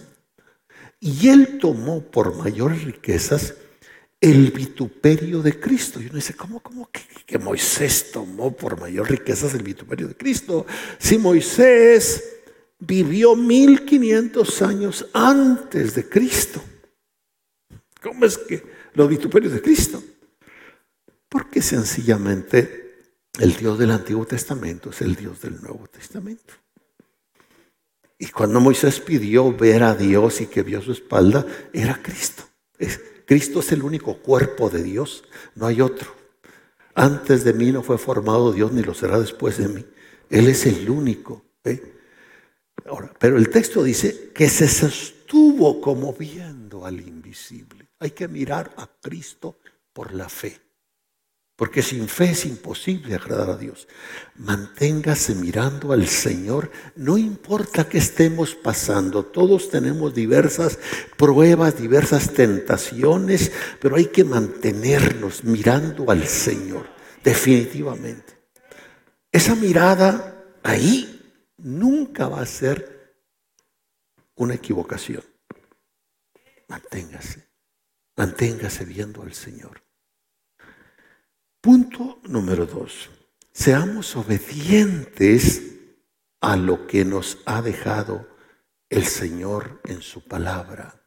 Y 1.00 1.28
él 1.28 1.58
tomó 1.60 2.02
por 2.02 2.36
mayores 2.36 2.84
riquezas 2.84 3.54
el 4.20 4.50
vituperio 4.50 5.42
de 5.42 5.58
Cristo. 5.58 6.00
Y 6.00 6.06
uno 6.06 6.16
dice, 6.16 6.34
¿cómo, 6.34 6.60
cómo 6.60 6.90
que, 6.90 7.00
que, 7.24 7.38
Moisés 7.38 8.10
tomó 8.12 8.54
por 8.54 8.78
mayor 8.78 9.10
riquezas 9.10 9.54
el 9.54 9.62
vituperio 9.62 10.08
de 10.08 10.16
Cristo? 10.16 10.66
Si 10.98 11.16
Moisés 11.16 12.40
vivió 12.80 13.36
1500 13.36 14.62
años 14.62 15.06
antes 15.12 15.94
de 15.94 16.08
Cristo. 16.08 16.62
¿Cómo 18.02 18.24
es 18.24 18.38
que 18.38 18.62
los 18.94 19.08
vituperios 19.08 19.52
de 19.52 19.62
Cristo? 19.62 20.02
Porque 21.28 21.62
sencillamente 21.62 23.14
el 23.38 23.54
Dios 23.54 23.78
del 23.78 23.90
Antiguo 23.90 24.26
Testamento 24.26 24.90
es 24.90 25.02
el 25.02 25.14
Dios 25.14 25.40
del 25.42 25.60
Nuevo 25.60 25.86
Testamento. 25.86 26.54
Y 28.18 28.26
cuando 28.28 28.60
Moisés 28.60 29.00
pidió 29.00 29.52
ver 29.52 29.82
a 29.82 29.94
Dios 29.94 30.40
y 30.40 30.46
que 30.46 30.62
vio 30.62 30.82
su 30.82 30.92
espalda, 30.92 31.46
era 31.72 32.02
Cristo. 32.02 32.44
Cristo 33.30 33.60
es 33.60 33.70
el 33.70 33.84
único 33.84 34.16
cuerpo 34.16 34.70
de 34.70 34.82
Dios, 34.82 35.22
no 35.54 35.66
hay 35.66 35.80
otro. 35.80 36.16
Antes 36.96 37.44
de 37.44 37.52
mí 37.52 37.70
no 37.70 37.80
fue 37.80 37.96
formado 37.96 38.52
Dios 38.52 38.72
ni 38.72 38.82
lo 38.82 38.92
será 38.92 39.20
después 39.20 39.56
de 39.58 39.68
mí. 39.68 39.86
Él 40.30 40.48
es 40.48 40.66
el 40.66 40.90
único. 40.90 41.44
¿eh? 41.62 41.80
Ahora, 42.86 43.14
pero 43.20 43.38
el 43.38 43.48
texto 43.48 43.84
dice 43.84 44.32
que 44.34 44.48
se 44.48 44.66
sostuvo 44.66 45.80
como 45.80 46.12
viendo 46.12 46.84
al 46.84 47.00
invisible. 47.00 47.86
Hay 48.00 48.10
que 48.10 48.26
mirar 48.26 48.74
a 48.76 48.88
Cristo 49.00 49.60
por 49.92 50.12
la 50.12 50.28
fe. 50.28 50.60
Porque 51.60 51.82
sin 51.82 52.08
fe 52.08 52.30
es 52.30 52.46
imposible 52.46 53.14
agradar 53.14 53.50
a 53.50 53.56
Dios. 53.58 53.86
Manténgase 54.36 55.34
mirando 55.34 55.92
al 55.92 56.08
Señor, 56.08 56.70
no 56.96 57.18
importa 57.18 57.86
qué 57.86 57.98
estemos 57.98 58.54
pasando. 58.54 59.26
Todos 59.26 59.68
tenemos 59.68 60.14
diversas 60.14 60.78
pruebas, 61.18 61.76
diversas 61.76 62.32
tentaciones, 62.32 63.52
pero 63.78 63.96
hay 63.96 64.06
que 64.06 64.24
mantenernos 64.24 65.44
mirando 65.44 66.10
al 66.10 66.26
Señor, 66.26 66.86
definitivamente. 67.22 68.38
Esa 69.30 69.54
mirada 69.54 70.42
ahí 70.62 71.44
nunca 71.58 72.26
va 72.26 72.40
a 72.40 72.46
ser 72.46 73.18
una 74.34 74.54
equivocación. 74.54 75.22
Manténgase, 76.68 77.50
manténgase 78.16 78.86
viendo 78.86 79.20
al 79.20 79.34
Señor. 79.34 79.89
Punto 81.60 82.20
número 82.24 82.66
dos. 82.66 83.10
Seamos 83.52 84.16
obedientes 84.16 85.62
a 86.40 86.56
lo 86.56 86.86
que 86.86 87.04
nos 87.04 87.38
ha 87.46 87.60
dejado 87.62 88.28
el 88.88 89.04
Señor 89.04 89.80
en 89.84 90.02
su 90.02 90.24
palabra. 90.24 91.06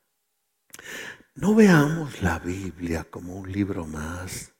No 1.36 1.56
veamos 1.56 2.22
la 2.22 2.40
Biblia 2.40 3.06
como 3.10 3.36
un 3.36 3.52
libro 3.52 3.86
más. 3.86 4.54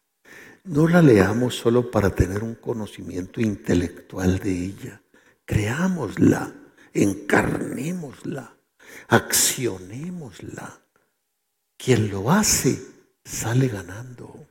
No 0.64 0.88
la 0.88 1.02
leamos 1.02 1.56
solo 1.56 1.92
para 1.92 2.10
tener 2.10 2.44
un 2.44 2.56
conocimiento 2.56 3.42
intelectual 3.42 4.40
de 4.40 4.52
ella 4.52 5.04
creámosla, 5.46 6.54
encarnémosla, 6.94 8.58
accionémosla. 9.08 10.82
Quien 11.78 12.10
lo 12.10 12.32
hace 12.32 12.82
sale 13.24 13.68
ganando. 13.68 14.48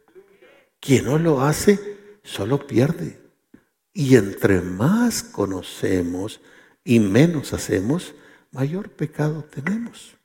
Quien 0.83 1.05
no 1.05 1.17
lo 1.17 1.43
hace 1.43 1.79
solo 2.25 2.67
pierde. 2.67 3.21
Y 3.95 4.17
entre 4.17 4.61
más 4.61 5.23
conocemos 5.23 6.41
y 6.83 6.99
menos 6.99 7.53
hacemos, 7.53 8.15
mayor 8.51 8.91
pecado 8.91 9.45
tenemos. 9.45 10.17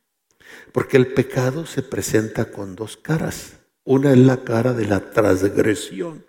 Porque 0.71 0.97
el 0.97 1.13
pecado 1.13 1.67
se 1.67 1.83
presenta 1.83 2.51
con 2.51 2.75
dos 2.75 2.97
caras. 2.97 3.53
Una 3.83 4.11
es 4.13 4.17
la 4.17 4.43
cara 4.43 4.73
de 4.73 4.87
la 4.87 5.11
transgresión. 5.11 6.25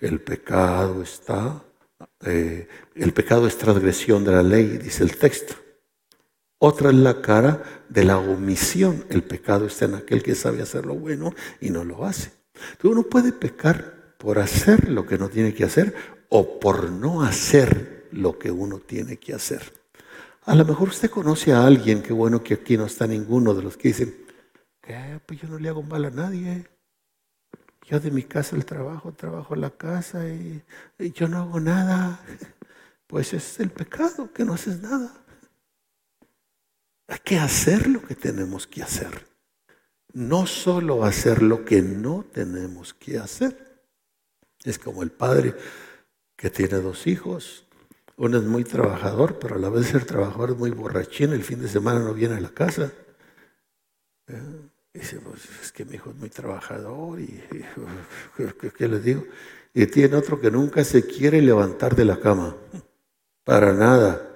El 0.00 0.20
pecado 0.22 1.02
está 1.02 1.62
eh, 2.24 2.66
el 2.94 3.12
pecado 3.12 3.46
es 3.46 3.58
transgresión 3.58 4.24
de 4.24 4.32
la 4.32 4.42
ley, 4.42 4.78
dice 4.78 5.04
el 5.04 5.16
texto. 5.16 5.54
Otra 6.58 6.88
es 6.88 6.96
la 6.96 7.20
cara 7.20 7.84
de 7.88 8.04
la 8.04 8.18
omisión. 8.18 9.04
El 9.10 9.22
pecado 9.22 9.66
está 9.66 9.84
en 9.84 9.96
aquel 9.96 10.22
que 10.22 10.34
sabe 10.34 10.62
hacer 10.62 10.86
lo 10.86 10.94
bueno 10.94 11.34
y 11.60 11.70
no 11.70 11.84
lo 11.84 12.06
hace. 12.06 12.32
Entonces 12.72 12.90
uno 12.90 13.02
puede 13.04 13.32
pecar 13.32 14.14
por 14.18 14.38
hacer 14.38 14.88
lo 14.88 15.06
que 15.06 15.18
no 15.18 15.28
tiene 15.28 15.54
que 15.54 15.64
hacer 15.64 15.94
o 16.28 16.58
por 16.58 16.90
no 16.90 17.22
hacer 17.22 18.08
lo 18.12 18.38
que 18.38 18.50
uno 18.50 18.78
tiene 18.78 19.18
que 19.18 19.34
hacer. 19.34 19.72
A 20.44 20.54
lo 20.54 20.64
mejor 20.64 20.88
usted 20.88 21.10
conoce 21.10 21.52
a 21.52 21.66
alguien, 21.66 22.02
qué 22.02 22.12
bueno 22.12 22.42
que 22.42 22.54
aquí 22.54 22.76
no 22.76 22.86
está 22.86 23.06
ninguno 23.06 23.52
de 23.52 23.62
los 23.62 23.76
que 23.76 23.88
dicen, 23.88 24.14
que 24.80 25.20
pues 25.26 25.40
yo 25.40 25.48
no 25.48 25.58
le 25.58 25.68
hago 25.68 25.82
mal 25.82 26.04
a 26.04 26.10
nadie. 26.10 26.66
Yo 27.84 28.00
de 28.00 28.10
mi 28.10 28.22
casa 28.22 28.56
al 28.56 28.64
trabajo, 28.64 29.12
trabajo 29.12 29.54
la 29.54 29.70
casa 29.70 30.28
y, 30.28 30.62
yo 31.14 31.28
no 31.28 31.38
hago 31.38 31.60
nada. 31.60 32.20
Pues 33.08 33.34
es 33.34 33.60
el 33.60 33.70
pecado, 33.70 34.32
que 34.32 34.44
no 34.44 34.54
haces 34.54 34.82
nada. 34.82 35.12
Hay 37.06 37.20
que 37.22 37.38
hacer 37.38 37.86
lo 37.86 38.02
que 38.02 38.16
tenemos 38.16 38.66
que 38.66 38.82
hacer. 38.82 39.28
No 40.16 40.46
solo 40.46 41.04
hacer 41.04 41.42
lo 41.42 41.66
que 41.66 41.82
no 41.82 42.24
tenemos 42.32 42.94
que 42.94 43.18
hacer. 43.18 43.82
Es 44.64 44.78
como 44.78 45.02
el 45.02 45.10
padre 45.10 45.54
que 46.36 46.48
tiene 46.48 46.78
dos 46.78 47.06
hijos. 47.06 47.66
Uno 48.16 48.38
es 48.38 48.44
muy 48.44 48.64
trabajador, 48.64 49.38
pero 49.38 49.56
a 49.56 49.58
la 49.58 49.68
vez 49.68 49.88
ser 49.88 50.06
trabajador 50.06 50.52
es 50.52 50.56
muy 50.56 50.70
borrachín. 50.70 51.34
El 51.34 51.44
fin 51.44 51.60
de 51.60 51.68
semana 51.68 52.00
no 52.00 52.14
viene 52.14 52.36
a 52.36 52.40
la 52.40 52.48
casa. 52.48 52.94
¿Eh? 54.28 54.40
Dice, 54.94 55.20
pues 55.20 55.42
es 55.62 55.70
que 55.70 55.84
mi 55.84 55.96
hijo 55.96 56.08
es 56.08 56.16
muy 56.16 56.30
trabajador 56.30 57.20
y, 57.20 57.38
¿qué, 58.78 58.88
le 58.88 59.00
digo? 59.00 59.22
Y 59.74 59.84
tiene 59.84 60.16
otro 60.16 60.40
que 60.40 60.50
nunca 60.50 60.82
se 60.82 61.06
quiere 61.06 61.42
levantar 61.42 61.94
de 61.94 62.06
la 62.06 62.18
cama, 62.18 62.56
para 63.44 63.74
nada, 63.74 64.34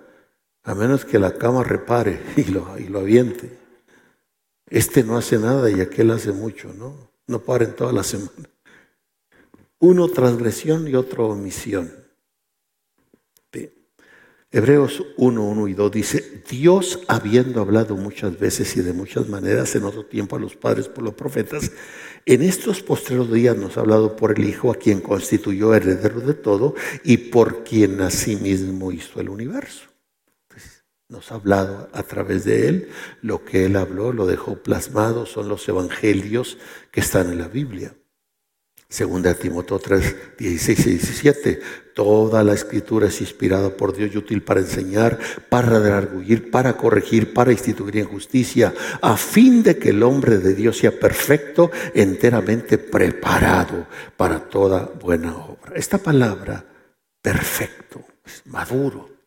a 0.62 0.74
menos 0.74 1.06
que 1.06 1.18
la 1.18 1.38
cama 1.38 1.64
repare 1.64 2.20
y 2.36 2.44
lo, 2.44 2.78
y 2.78 2.88
lo 2.88 2.98
aviente. 2.98 3.60
Este 4.70 5.04
no 5.04 5.16
hace 5.16 5.38
nada 5.38 5.70
y 5.70 5.80
aquel 5.80 6.11
hace 6.12 6.33
mucho, 6.33 6.72
¿no? 6.72 7.11
No 7.26 7.40
paren 7.40 7.74
toda 7.74 7.92
la 7.92 8.04
semana. 8.04 8.48
Uno 9.80 10.09
transgresión 10.09 10.88
y 10.88 10.94
otro 10.94 11.28
omisión. 11.28 12.00
Hebreos 14.52 15.04
1, 15.16 15.44
1 15.44 15.68
y 15.68 15.74
2 15.74 15.92
dice, 15.92 16.42
Dios 16.50 17.00
habiendo 17.06 17.61
hablado 17.61 17.96
muchas 17.96 18.37
veces 18.37 18.76
y 18.76 18.80
de 18.80 18.92
muchas 18.92 19.28
maneras 19.28 19.76
en 19.76 19.85
otro 19.85 20.04
tiempo 20.04 20.35
a 20.35 20.40
los 20.40 20.56
padres 20.56 20.88
por 20.88 21.04
los 21.04 21.14
profetas, 21.14 21.70
en 22.26 22.42
estos 22.42 22.83
postreros 22.83 23.33
días 23.33 23.56
nos 23.56 23.76
ha 23.76 23.80
hablado 23.80 24.16
por 24.16 24.37
el 24.37 24.44
Hijo 24.44 24.72
a 24.72 24.74
quien 24.74 25.02
constituyó 25.02 25.72
heredero 25.72 26.20
de 26.20 26.35
todo 26.35 26.74
y 27.04 27.16
por 27.16 27.62
quien 27.62 28.00
asimismo 28.00 28.90
hizo 28.90 29.20
el 29.20 29.28
universo. 29.28 29.89
Nos 31.11 31.31
ha 31.33 31.35
hablado 31.35 31.88
a 31.92 32.03
través 32.05 32.44
de 32.44 32.68
él. 32.68 32.88
Lo 33.20 33.44
que 33.44 33.66
él 33.66 33.77
habló 33.77 34.12
lo 34.12 34.27
dejó 34.27 34.57
plasmado, 34.62 35.27
son 35.27 35.49
los 35.49 35.68
evangelios 35.68 36.57
que 36.90 37.01
están 37.01 37.31
en 37.31 37.38
la 37.38 37.49
Biblia. 37.49 37.94
Segunda 38.88 39.35
Timoteo 39.35 39.79
3, 39.79 40.37
16 40.38 40.87
y 40.87 40.90
17. 40.90 41.61
Toda 41.94 42.42
la 42.42 42.55
escritura 42.55 43.07
es 43.07 43.20
inspirada 43.20 43.77
por 43.77 43.94
Dios 43.94 44.11
y 44.12 44.18
útil 44.18 44.42
para 44.42 44.61
enseñar, 44.61 45.18
para 45.49 45.68
redarguir, 45.68 46.51
para 46.51 46.77
corregir, 46.77 47.33
para 47.33 47.53
instituir 47.53 47.99
en 47.99 48.07
justicia, 48.07 48.75
a 49.01 49.16
fin 49.16 49.62
de 49.62 49.79
que 49.79 49.90
el 49.90 50.03
hombre 50.03 50.38
de 50.38 50.55
Dios 50.55 50.79
sea 50.79 50.99
perfecto, 50.99 51.70
enteramente 51.94 52.79
preparado 52.79 53.87
para 54.16 54.40
toda 54.49 54.90
buena 55.01 55.37
obra. 55.37 55.73
Esta 55.77 55.99
palabra, 55.99 56.64
perfecto, 57.23 58.05
es 58.25 58.42
maduro. 58.46 59.19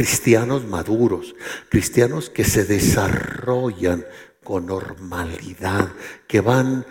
Cristianos 0.00 0.64
maduros, 0.64 1.36
cristianos 1.68 2.30
que 2.30 2.42
se 2.42 2.64
desarrollan 2.64 4.06
con 4.42 4.64
normalidad, 4.64 5.92
que 6.26 6.40
van 6.40 6.86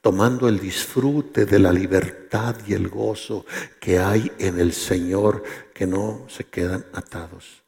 tomando 0.00 0.48
el 0.48 0.60
disfrute 0.60 1.44
de 1.44 1.58
la 1.58 1.72
libertad 1.72 2.54
y 2.64 2.74
el 2.74 2.88
gozo 2.88 3.44
que 3.80 3.98
hay 3.98 4.30
en 4.38 4.60
el 4.60 4.72
Señor, 4.72 5.42
que 5.74 5.88
no 5.88 6.24
se 6.28 6.44
quedan 6.44 6.86
atados. 6.92 7.64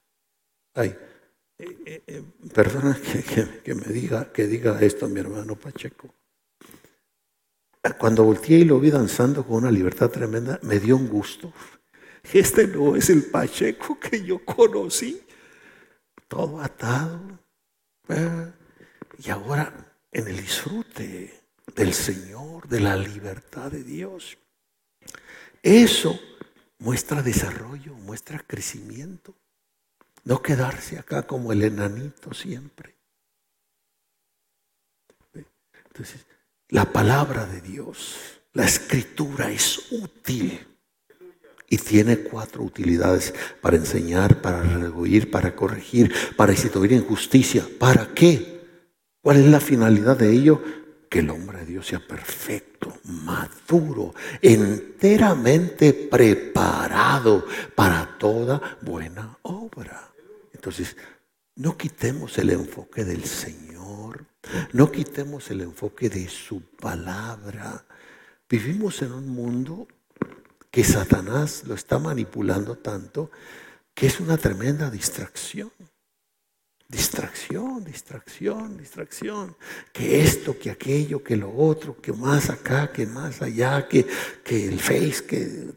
Ay, 0.75 0.97
eh, 1.59 1.77
eh, 1.87 2.03
eh, 2.07 2.23
perdona 2.55 2.97
que, 3.65 3.75
me 3.75 3.93
diga, 3.93 4.31
que 4.31 4.47
diga 4.47 4.79
esto 4.81 5.09
mi 5.09 5.19
hermano 5.19 5.57
Pacheco. 5.57 6.09
Cuando 7.99 8.23
volteé 8.23 8.61
y 8.61 8.65
lo 8.65 8.79
vi 8.79 8.93
danzando 8.93 9.45
con 9.45 9.57
una 9.57 9.73
libertad 9.73 10.09
tremenda, 10.09 10.61
me 10.63 10.79
dio 10.79 10.97
un 10.97 11.09
gusto. 11.09 11.53
Este 12.33 12.67
no 12.67 12.97
es 12.97 13.11
el 13.11 13.25
Pacheco 13.25 13.99
que 13.99 14.25
yo 14.25 14.45
conocí, 14.45 15.23
todo 16.29 16.61
atado. 16.61 17.39
Y 19.19 19.31
ahora 19.31 19.95
en 20.11 20.29
el 20.29 20.37
disfrute 20.37 21.45
del 21.75 21.93
Señor, 21.93 22.69
de 22.69 22.81
la 22.81 22.97
libertad 22.97 23.71
de 23.71 23.85
Dios. 23.85 24.39
Eso 25.63 26.19
muestra 26.79 27.23
desarrollo, 27.23 27.95
muestra 27.95 28.39
crecimiento. 28.39 29.35
No 30.25 30.43
quedarse 30.43 30.99
acá 30.99 31.27
como 31.27 31.53
el 31.53 31.63
enanito 31.63 32.33
siempre. 32.33 32.95
Entonces, 35.87 36.27
la 36.69 36.93
palabra 36.93 37.47
de 37.47 37.61
Dios, 37.61 38.41
la 38.53 38.65
escritura 38.65 39.51
es 39.51 39.93
útil 39.93 40.74
y 41.75 41.77
tiene 41.77 42.19
cuatro 42.19 42.63
utilidades 42.63 43.35
para 43.61 43.77
enseñar, 43.77 44.41
para 44.41 44.63
rehuir, 44.63 45.29
para 45.29 45.57
corregir, 45.57 46.15
para 46.37 46.53
instituir 46.53 46.93
en 46.93 47.05
justicia. 47.05 47.67
¿Para 47.81 48.15
qué? 48.15 48.61
¿Cuál 49.21 49.39
es 49.39 49.47
la 49.47 49.59
finalidad 49.59 50.17
de 50.17 50.31
ello? 50.31 50.63
que 51.11 51.21
el 51.21 51.31
hombre 51.31 51.61
de 51.61 51.67
Dios 51.67 51.87
sea 51.87 52.01
perfecto, 52.01 52.93
maduro, 53.05 54.15
enteramente 54.43 55.93
preparado 55.93 57.47
para 57.77 58.19
toda 58.19 58.61
buena 58.81 59.39
obra. 59.43 60.11
Entonces, 60.53 60.97
no 61.55 61.77
quitemos 61.77 62.37
el 62.39 62.51
enfoque 62.51 63.05
del 63.05 63.23
Señor, 63.25 64.25
no 64.73 64.91
quitemos 64.91 65.49
el 65.53 65.61
enfoque 65.61 66.09
de 66.09 66.29
su 66.29 66.63
palabra. 66.63 67.85
Vivimos 68.49 69.01
en 69.03 69.13
un 69.13 69.29
mundo 69.29 69.87
que 70.75 70.83
Satanás 70.83 71.63
lo 71.69 71.77
está 71.77 72.01
manipulando 72.01 72.75
tanto 72.75 73.31
que 73.95 74.09
es 74.09 74.19
una 74.19 74.37
tremenda 74.37 74.91
distracción. 74.91 75.71
Distracción, 76.89 77.85
distracción, 77.85 78.77
distracción. 78.77 79.57
Que 79.93 80.21
esto, 80.21 80.59
que 80.59 80.73
aquello, 80.73 81.23
que 81.23 81.37
lo 81.37 81.55
otro, 81.57 81.97
que 82.03 82.13
más 82.13 82.51
acá, 82.51 82.91
que 82.91 83.07
más 83.07 83.41
allá, 83.41 83.87
que, 83.87 84.05
que 84.43 84.67
el 84.67 84.81
Face, 84.81 85.25
que 85.25 85.75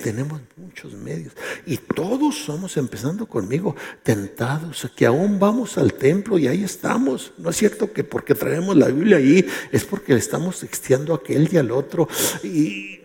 tenemos 0.00 0.40
muchos 0.56 0.94
medios. 0.94 1.32
Y 1.66 1.78
todos 1.78 2.36
somos, 2.36 2.76
empezando 2.76 3.26
conmigo, 3.26 3.74
tentados, 4.04 4.88
que 4.94 5.06
aún 5.06 5.40
vamos 5.40 5.76
al 5.76 5.94
templo 5.94 6.38
y 6.38 6.46
ahí 6.46 6.62
estamos. 6.62 7.32
No 7.36 7.50
es 7.50 7.56
cierto 7.56 7.92
que 7.92 8.04
porque 8.04 8.36
traemos 8.36 8.76
la 8.76 8.86
Biblia 8.86 9.16
ahí, 9.16 9.44
es 9.72 9.84
porque 9.84 10.12
le 10.12 10.20
estamos 10.20 10.60
texteando 10.60 11.14
a 11.14 11.16
aquel 11.16 11.52
y 11.52 11.56
al 11.56 11.72
otro. 11.72 12.08
Y, 12.44 12.99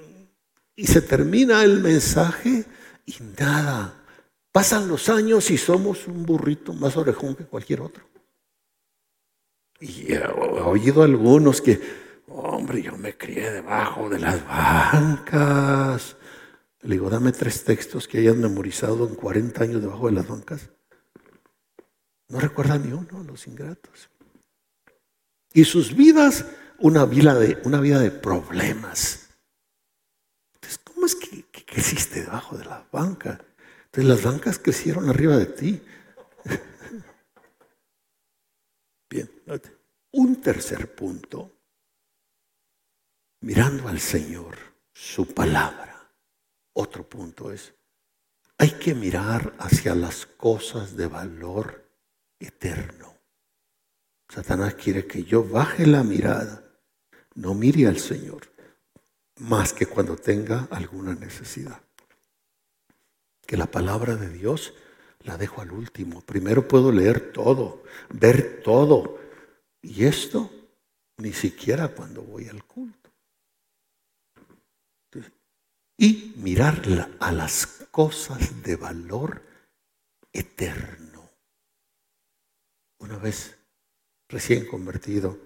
y 0.76 0.88
se 0.88 1.02
termina 1.02 1.64
el 1.64 1.80
mensaje 1.80 2.66
y 3.06 3.16
nada 3.40 4.06
Pasan 4.56 4.88
los 4.88 5.10
años 5.10 5.52
y 5.52 5.58
somos 5.58 6.08
un 6.08 6.26
burrito 6.26 6.72
más 6.72 6.96
orejón 6.96 7.36
que 7.36 7.44
cualquier 7.44 7.82
otro. 7.82 8.06
Y 9.82 10.14
he 10.14 10.26
oído 10.26 11.04
algunos 11.04 11.62
que, 11.62 11.78
hombre, 12.30 12.82
yo 12.82 12.96
me 12.96 13.18
crié 13.18 13.52
debajo 13.52 14.08
de 14.10 14.18
las 14.18 14.48
bancas. 14.48 16.16
Le 16.84 16.96
digo, 16.96 17.10
dame 17.10 17.34
tres 17.34 17.66
textos 17.66 18.08
que 18.08 18.20
hayan 18.20 18.40
memorizado 18.40 19.06
en 19.06 19.16
40 19.16 19.62
años 19.62 19.82
debajo 19.82 20.06
de 20.06 20.14
las 20.14 20.26
bancas. 20.26 20.70
No 22.30 22.40
recuerda 22.40 22.78
ni 22.78 22.94
uno, 22.94 23.26
los 23.28 23.48
ingratos. 23.48 24.10
Y 25.52 25.66
sus 25.66 25.94
vidas, 25.94 26.46
una 26.80 27.06
de, 27.06 27.62
una 27.66 27.82
vida 27.82 28.00
de 28.00 28.10
problemas. 28.10 29.25
Entonces, 31.06 31.30
¿cómo 31.30 31.38
es 31.40 31.46
que, 31.52 31.66
creciste 31.66 32.22
debajo 32.22 32.58
de 32.58 32.66
las 32.66 32.90
bancas? 32.90 33.40
las 33.94 34.24
bancas 34.24 34.58
crecieron 34.60 35.08
arriba 35.08 35.38
de 35.38 35.46
ti. 35.46 35.82
Bien, 39.10 39.32
un 40.12 40.42
tercer 40.42 40.94
punto, 40.94 41.62
mirando 43.42 43.88
al 43.88 44.02
Señor, 44.02 44.58
su 44.92 45.34
palabra. 45.34 46.12
Otro 46.74 47.08
punto 47.08 47.54
es, 47.54 47.74
hay 48.58 48.72
que 48.72 48.94
mirar 48.96 49.54
hacia 49.60 49.96
las 49.96 50.26
cosas 50.26 50.98
de 50.98 51.08
valor 51.08 51.90
eterno. 52.40 53.16
Satanás 54.28 54.74
quiere 54.74 55.08
que 55.08 55.24
yo 55.24 55.48
baje 55.48 55.86
la 55.86 56.04
mirada, 56.04 56.66
no 57.36 57.54
mire 57.54 57.88
al 57.88 58.00
Señor, 58.00 58.55
más 59.40 59.74
que 59.74 59.86
cuando 59.86 60.16
tenga 60.16 60.68
alguna 60.72 61.14
necesidad 61.16 61.82
que 63.46 63.58
la 63.58 63.68
palabra 63.68 64.16
de 64.16 64.30
Dios 64.30 64.74
la 65.22 65.38
dejo 65.38 65.62
al 65.62 65.72
último. 65.72 66.22
Primero 66.22 66.68
puedo 66.68 66.92
leer 66.92 67.32
todo, 67.32 67.84
ver 68.10 68.62
todo. 68.64 69.20
Y 69.82 70.06
esto 70.06 70.52
ni 71.18 71.34
siquiera 71.34 71.90
cuando 71.90 72.22
voy 72.22 72.48
al 72.48 72.64
culto. 72.64 73.12
Y 75.98 76.34
mirar 76.38 76.82
a 77.20 77.32
las 77.32 77.66
cosas 77.90 78.64
de 78.64 78.76
valor 78.76 79.42
eterno. 80.34 81.30
Una 83.00 83.18
vez, 83.18 83.56
recién 84.28 84.66
convertido, 84.66 85.38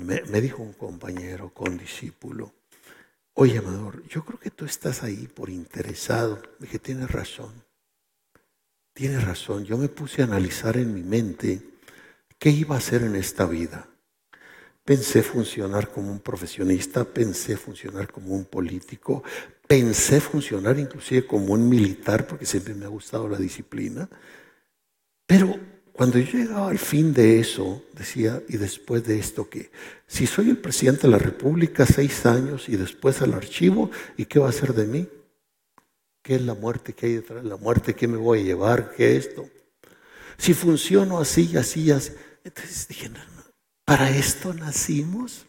me, 0.00 0.22
me 0.22 0.40
dijo 0.40 0.62
un 0.62 0.72
compañero 0.72 1.52
con 1.52 1.76
discípulo, 1.76 2.54
Oye, 3.34 3.58
Amador, 3.58 4.06
yo 4.08 4.24
creo 4.24 4.38
que 4.38 4.50
tú 4.50 4.64
estás 4.64 5.02
ahí 5.02 5.26
por 5.28 5.50
interesado. 5.50 6.42
Dije, 6.58 6.78
tienes 6.78 7.10
razón. 7.10 7.64
Tienes 8.92 9.24
razón. 9.24 9.64
Yo 9.64 9.78
me 9.78 9.88
puse 9.88 10.22
a 10.22 10.26
analizar 10.26 10.76
en 10.76 10.92
mi 10.92 11.02
mente 11.02 11.62
qué 12.38 12.50
iba 12.50 12.74
a 12.74 12.78
hacer 12.78 13.02
en 13.02 13.16
esta 13.16 13.46
vida. 13.46 13.88
Pensé 14.84 15.22
funcionar 15.22 15.90
como 15.90 16.10
un 16.10 16.20
profesionista, 16.20 17.04
pensé 17.04 17.56
funcionar 17.56 18.10
como 18.10 18.34
un 18.34 18.44
político, 18.44 19.22
pensé 19.66 20.20
funcionar 20.20 20.78
inclusive 20.78 21.26
como 21.26 21.52
un 21.52 21.68
militar, 21.68 22.26
porque 22.26 22.46
siempre 22.46 22.74
me 22.74 22.86
ha 22.86 22.88
gustado 22.88 23.28
la 23.28 23.38
disciplina. 23.38 24.08
Pero 25.26 25.56
cuando 26.00 26.18
yo 26.18 26.38
llegaba 26.38 26.70
al 26.70 26.78
fin 26.78 27.12
de 27.12 27.40
eso, 27.40 27.82
decía, 27.92 28.42
y 28.48 28.56
después 28.56 29.04
de 29.04 29.18
esto, 29.18 29.50
que 29.50 29.70
si 30.06 30.26
soy 30.26 30.48
el 30.48 30.56
presidente 30.56 31.02
de 31.02 31.08
la 31.10 31.18
República 31.18 31.84
seis 31.84 32.24
años 32.24 32.70
y 32.70 32.76
después 32.76 33.20
al 33.20 33.34
archivo, 33.34 33.90
¿y 34.16 34.24
qué 34.24 34.38
va 34.38 34.46
a 34.46 34.48
hacer 34.48 34.72
de 34.72 34.86
mí? 34.86 35.06
¿Qué 36.22 36.36
es 36.36 36.40
la 36.40 36.54
muerte? 36.54 36.94
¿Qué 36.94 37.04
hay 37.04 37.14
detrás 37.16 37.42
de 37.42 37.50
la 37.50 37.58
muerte? 37.58 37.94
¿Qué 37.94 38.08
me 38.08 38.16
voy 38.16 38.40
a 38.40 38.44
llevar? 38.44 38.94
¿Qué 38.96 39.14
es 39.14 39.26
esto? 39.26 39.46
Si 40.38 40.54
funciono 40.54 41.20
así, 41.20 41.54
así, 41.58 41.90
así. 41.90 42.12
Entonces 42.44 42.88
dije, 42.88 43.10
¿para 43.84 44.08
esto 44.08 44.54
nacimos? 44.54 45.44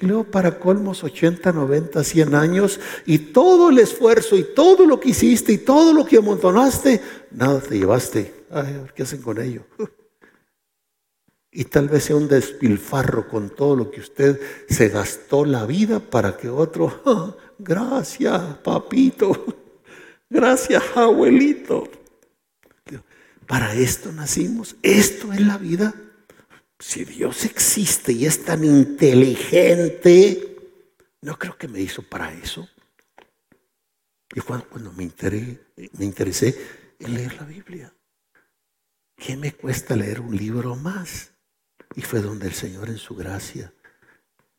Y 0.00 0.06
luego 0.06 0.24
para 0.24 0.58
colmos 0.58 1.04
80, 1.04 1.52
90, 1.52 2.02
100 2.02 2.34
años 2.34 2.80
y 3.04 3.18
todo 3.18 3.68
el 3.68 3.78
esfuerzo 3.78 4.38
y 4.38 4.54
todo 4.54 4.86
lo 4.86 4.98
que 4.98 5.10
hiciste 5.10 5.52
y 5.52 5.58
todo 5.58 5.92
lo 5.92 6.06
que 6.06 6.16
amontonaste, 6.16 7.02
nada 7.30 7.60
te 7.60 7.78
llevaste 7.78 8.35
Ay, 8.50 8.86
¿qué 8.94 9.02
hacen 9.02 9.22
con 9.22 9.40
ello? 9.40 9.64
Y 11.50 11.64
tal 11.64 11.88
vez 11.88 12.04
sea 12.04 12.16
un 12.16 12.28
despilfarro 12.28 13.28
con 13.28 13.48
todo 13.48 13.76
lo 13.76 13.90
que 13.90 14.00
usted 14.00 14.38
se 14.68 14.88
gastó 14.90 15.46
la 15.46 15.64
vida 15.64 16.00
para 16.00 16.36
que 16.36 16.50
otro, 16.50 17.02
ah, 17.06 17.34
gracias 17.58 18.58
papito, 18.58 19.56
gracias 20.28 20.82
abuelito. 20.94 21.88
Para 23.46 23.74
esto 23.74 24.12
nacimos. 24.12 24.76
Esto 24.82 25.32
es 25.32 25.40
la 25.40 25.56
vida. 25.56 25.94
Si 26.78 27.04
Dios 27.04 27.44
existe 27.44 28.12
y 28.12 28.26
es 28.26 28.44
tan 28.44 28.64
inteligente, 28.64 30.58
no 31.22 31.38
creo 31.38 31.56
que 31.56 31.68
me 31.68 31.80
hizo 31.80 32.02
para 32.02 32.32
eso. 32.32 32.68
Y 34.34 34.40
cuando, 34.40 34.92
me, 34.92 35.10
me 35.92 36.04
interesé 36.04 36.54
en 36.98 37.14
leer 37.14 37.36
la 37.36 37.44
Biblia, 37.44 37.95
¿qué 39.16 39.36
me 39.36 39.52
cuesta 39.52 39.96
leer 39.96 40.20
un 40.20 40.36
libro 40.36 40.76
más? 40.76 41.32
Y 41.94 42.02
fue 42.02 42.20
donde 42.20 42.46
el 42.46 42.54
Señor 42.54 42.88
en 42.88 42.98
su 42.98 43.14
gracia 43.14 43.72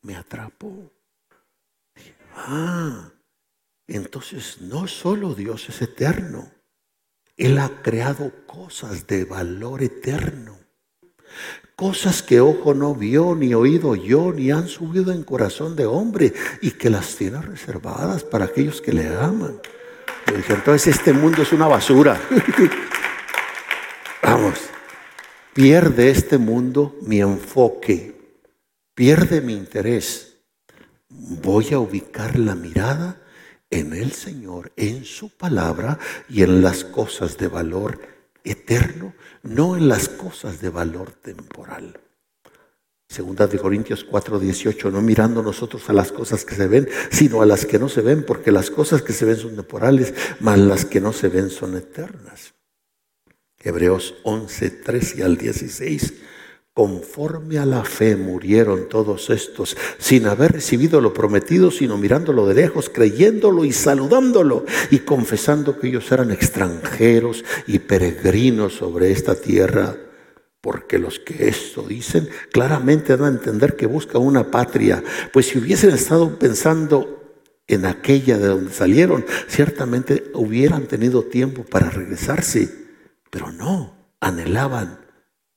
me 0.02 0.16
atrapó. 0.16 0.92
ah, 2.34 3.10
entonces 3.86 4.60
no 4.60 4.86
solo 4.86 5.34
Dios 5.34 5.68
es 5.68 5.82
eterno, 5.82 6.50
Él 7.36 7.58
ha 7.58 7.82
creado 7.82 8.32
cosas 8.46 9.06
de 9.06 9.24
valor 9.24 9.82
eterno. 9.82 10.58
Cosas 11.76 12.22
que 12.22 12.40
ojo 12.40 12.74
no 12.74 12.94
vio, 12.94 13.36
ni 13.36 13.54
oído 13.54 13.94
yo, 13.94 14.32
ni 14.32 14.50
han 14.50 14.66
subido 14.66 15.12
en 15.12 15.22
corazón 15.22 15.76
de 15.76 15.86
hombre, 15.86 16.32
y 16.60 16.72
que 16.72 16.90
las 16.90 17.14
tiene 17.14 17.40
reservadas 17.40 18.24
para 18.24 18.46
aquellos 18.46 18.80
que 18.80 18.92
le 18.92 19.06
aman. 19.08 19.60
entonces 20.26 20.96
este 20.96 21.12
mundo 21.12 21.42
es 21.42 21.52
una 21.52 21.68
basura. 21.68 22.20
Vamos, 24.22 24.58
pierde 25.54 26.10
este 26.10 26.38
mundo 26.38 26.96
mi 27.02 27.20
enfoque, 27.20 28.14
pierde 28.94 29.40
mi 29.40 29.54
interés. 29.54 30.38
Voy 31.08 31.72
a 31.72 31.78
ubicar 31.78 32.38
la 32.38 32.54
mirada 32.54 33.20
en 33.70 33.92
el 33.92 34.12
Señor, 34.12 34.72
en 34.76 35.04
su 35.04 35.30
palabra 35.30 35.98
y 36.28 36.42
en 36.42 36.62
las 36.62 36.84
cosas 36.84 37.38
de 37.38 37.48
valor 37.48 38.00
eterno, 38.44 39.14
no 39.42 39.76
en 39.76 39.88
las 39.88 40.08
cosas 40.08 40.60
de 40.60 40.70
valor 40.70 41.12
temporal. 41.12 42.00
Segunda 43.08 43.46
de 43.46 43.58
Corintios 43.58 44.04
4, 44.04 44.38
18, 44.38 44.90
no 44.90 45.00
mirando 45.00 45.42
nosotros 45.42 45.88
a 45.88 45.92
las 45.92 46.12
cosas 46.12 46.44
que 46.44 46.54
se 46.54 46.66
ven, 46.66 46.88
sino 47.10 47.40
a 47.40 47.46
las 47.46 47.64
que 47.64 47.78
no 47.78 47.88
se 47.88 48.02
ven, 48.02 48.24
porque 48.24 48.52
las 48.52 48.70
cosas 48.70 49.00
que 49.00 49.12
se 49.12 49.24
ven 49.24 49.36
son 49.36 49.54
temporales, 49.54 50.12
mas 50.40 50.58
las 50.58 50.84
que 50.84 51.00
no 51.00 51.12
se 51.12 51.28
ven 51.28 51.50
son 51.50 51.76
eternas. 51.76 52.57
Hebreos 53.60 54.14
11, 54.22 54.70
13 54.70 55.24
al 55.24 55.36
16 55.36 56.14
Conforme 56.78 57.58
a 57.58 57.66
la 57.66 57.82
fe 57.82 58.14
murieron 58.14 58.88
todos 58.88 59.30
estos, 59.30 59.76
sin 59.98 60.28
haber 60.28 60.52
recibido 60.52 61.00
lo 61.00 61.12
prometido, 61.12 61.72
sino 61.72 61.98
mirándolo 61.98 62.46
de 62.46 62.54
lejos, 62.54 62.88
creyéndolo 62.88 63.64
y 63.64 63.72
saludándolo, 63.72 64.64
y 64.92 65.00
confesando 65.00 65.76
que 65.76 65.88
ellos 65.88 66.12
eran 66.12 66.30
extranjeros 66.30 67.44
y 67.66 67.80
peregrinos 67.80 68.74
sobre 68.74 69.10
esta 69.10 69.34
tierra. 69.34 69.96
Porque 70.60 71.00
los 71.00 71.18
que 71.18 71.48
esto 71.48 71.82
dicen 71.82 72.28
claramente 72.52 73.16
dan 73.16 73.34
a 73.34 73.36
entender 73.36 73.74
que 73.74 73.86
buscan 73.86 74.22
una 74.22 74.48
patria, 74.48 75.02
pues 75.32 75.46
si 75.46 75.58
hubiesen 75.58 75.90
estado 75.90 76.38
pensando 76.38 77.42
en 77.66 77.86
aquella 77.86 78.38
de 78.38 78.46
donde 78.46 78.72
salieron, 78.72 79.26
ciertamente 79.48 80.30
hubieran 80.32 80.86
tenido 80.86 81.24
tiempo 81.24 81.64
para 81.64 81.90
regresarse, 81.90 82.87
pero 83.30 83.52
no, 83.52 83.94
anhelaban 84.20 85.00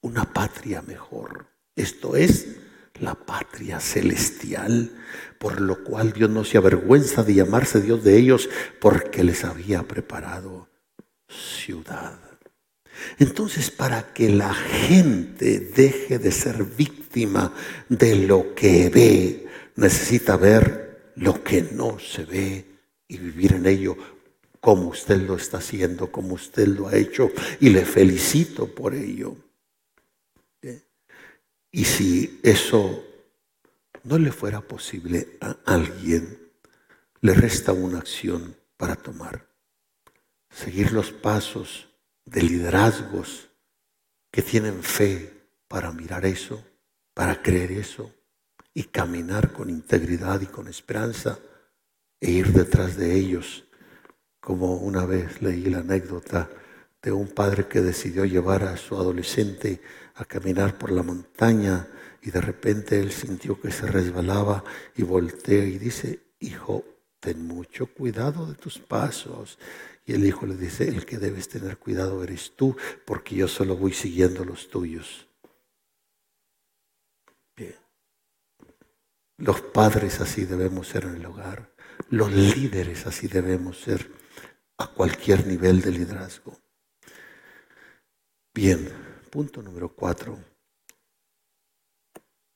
una 0.02 0.34
patria 0.34 0.82
mejor. 0.82 1.48
Esto 1.76 2.16
es 2.16 2.48
la 3.00 3.16
patria 3.16 3.80
celestial, 3.80 4.92
por 5.40 5.62
lo 5.62 5.84
cual 5.84 6.14
Dios 6.14 6.30
no 6.30 6.44
se 6.44 6.58
avergüenza 6.58 7.24
de 7.24 7.34
llamarse 7.34 7.82
Dios 7.82 8.04
de 8.04 8.18
ellos, 8.18 8.50
porque 8.80 9.24
les 9.24 9.44
había 9.44 9.84
preparado 9.84 10.70
ciudad. 11.28 12.20
Entonces, 13.18 13.72
para 13.72 14.14
que 14.14 14.30
la 14.30 14.54
gente 14.54 15.60
deje 15.60 16.20
de 16.20 16.32
ser 16.32 16.64
víctima 16.64 17.54
de 17.90 18.16
lo 18.16 18.54
que 18.54 18.90
ve, 18.90 19.48
necesita 19.76 20.38
ver 20.38 21.14
lo 21.16 21.44
que 21.44 21.64
no 21.72 21.98
se 22.00 22.26
ve 22.26 22.66
y 23.08 23.18
vivir 23.18 23.54
en 23.54 23.66
ello 23.66 23.98
como 24.62 24.90
usted 24.90 25.18
lo 25.22 25.36
está 25.36 25.58
haciendo, 25.58 26.12
como 26.12 26.36
usted 26.36 26.68
lo 26.68 26.88
ha 26.88 26.96
hecho, 26.96 27.32
y 27.60 27.70
le 27.70 27.84
felicito 27.84 28.74
por 28.74 28.94
ello. 28.94 29.36
Y 31.72 31.86
si 31.86 32.40
eso 32.44 33.04
no 34.04 34.18
le 34.18 34.32
fuera 34.32 34.62
posible 34.62 35.38
a 35.42 35.58
alguien, 35.66 36.52
le 37.22 37.34
resta 37.34 37.74
una 37.74 38.00
acción 38.00 38.56
para 38.78 38.96
tomar. 38.96 39.48
Seguir 40.50 40.92
los 40.92 41.12
pasos 41.12 41.88
de 42.26 42.44
liderazgos 42.44 43.50
que 44.32 44.42
tienen 44.42 44.84
fe 44.84 45.34
para 45.68 45.92
mirar 45.92 46.26
eso, 46.26 46.64
para 47.14 47.42
creer 47.42 47.72
eso 47.72 48.14
y 48.74 48.84
caminar 48.84 49.52
con 49.54 49.70
integridad 49.70 50.42
y 50.42 50.48
con 50.48 50.68
esperanza 50.68 51.40
e 52.20 52.32
ir 52.32 52.52
detrás 52.52 52.98
de 52.98 53.16
ellos. 53.16 53.66
Como 54.42 54.76
una 54.76 55.06
vez 55.06 55.42
leí 55.42 55.66
la 55.66 55.80
anécdota 55.80 56.50
de 57.02 57.12
un 57.12 57.28
padre 57.30 57.68
que 57.68 57.82
decidió 57.82 58.26
llevar 58.26 58.64
a 58.64 58.76
su 58.76 58.96
adolescente 58.96 59.82
a 60.16 60.26
caminar 60.26 60.78
por 60.78 60.92
la 60.92 61.04
montaña 61.04 61.88
y 62.22 62.32
de 62.32 62.42
repente 62.42 63.00
él 63.00 63.12
sintió 63.12 63.62
que 63.62 63.72
se 63.72 63.88
resbalaba 63.88 64.64
y 64.96 65.04
voltea 65.04 65.64
y 65.64 65.78
dice, 65.78 66.20
hijo, 66.40 66.84
ten 67.20 67.48
mucho 67.48 67.86
cuidado 67.86 68.48
de 68.48 68.56
tus 68.56 68.80
pasos. 68.80 69.58
Y 70.06 70.14
el 70.14 70.26
hijo 70.26 70.46
le 70.46 70.58
dice, 70.58 70.88
el 70.90 71.06
que 71.06 71.18
debes 71.18 71.48
tener 71.48 71.78
cuidado 71.78 72.24
eres 72.24 72.54
tú, 72.56 72.76
porque 73.06 73.36
yo 73.36 73.48
solo 73.48 73.78
voy 73.78 73.94
siguiendo 73.94 74.44
los 74.44 74.70
tuyos. 74.70 75.28
Los 79.38 79.62
padres 79.62 80.20
así 80.22 80.46
debemos 80.46 80.88
ser 80.88 81.06
en 81.06 81.16
el 81.16 81.26
hogar, 81.26 81.72
los 82.10 82.32
líderes 82.32 83.08
así 83.08 83.28
debemos 83.28 83.80
ser 83.80 84.21
a 84.82 84.88
cualquier 84.88 85.46
nivel 85.46 85.80
de 85.82 85.92
liderazgo. 85.92 86.58
Bien, 88.52 88.90
punto 89.30 89.62
número 89.62 89.94
cuatro. 89.94 90.40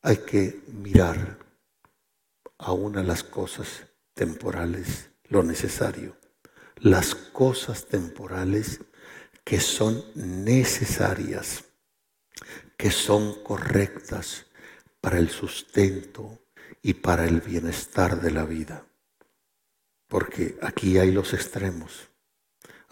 Hay 0.02 0.18
que 0.18 0.64
mirar 0.68 1.38
a 2.58 2.72
una 2.72 3.04
las 3.04 3.24
cosas 3.24 3.86
temporales, 4.16 5.12
lo 5.26 5.44
necesario. 5.44 6.18
Las 6.78 7.14
cosas 7.14 7.86
temporales 7.86 8.82
que 9.44 9.60
son 9.60 10.04
necesarias, 10.16 11.66
que 12.76 12.90
son 12.90 13.44
correctas 13.44 14.48
para 15.00 15.20
el 15.20 15.30
sustento 15.30 16.40
y 16.82 16.96
para 16.96 17.26
el 17.26 17.42
bienestar 17.42 18.20
de 18.20 18.32
la 18.32 18.46
vida. 18.46 18.88
Porque 20.08 20.58
aquí 20.62 20.98
hay 20.98 21.12
los 21.12 21.34
extremos. 21.34 22.15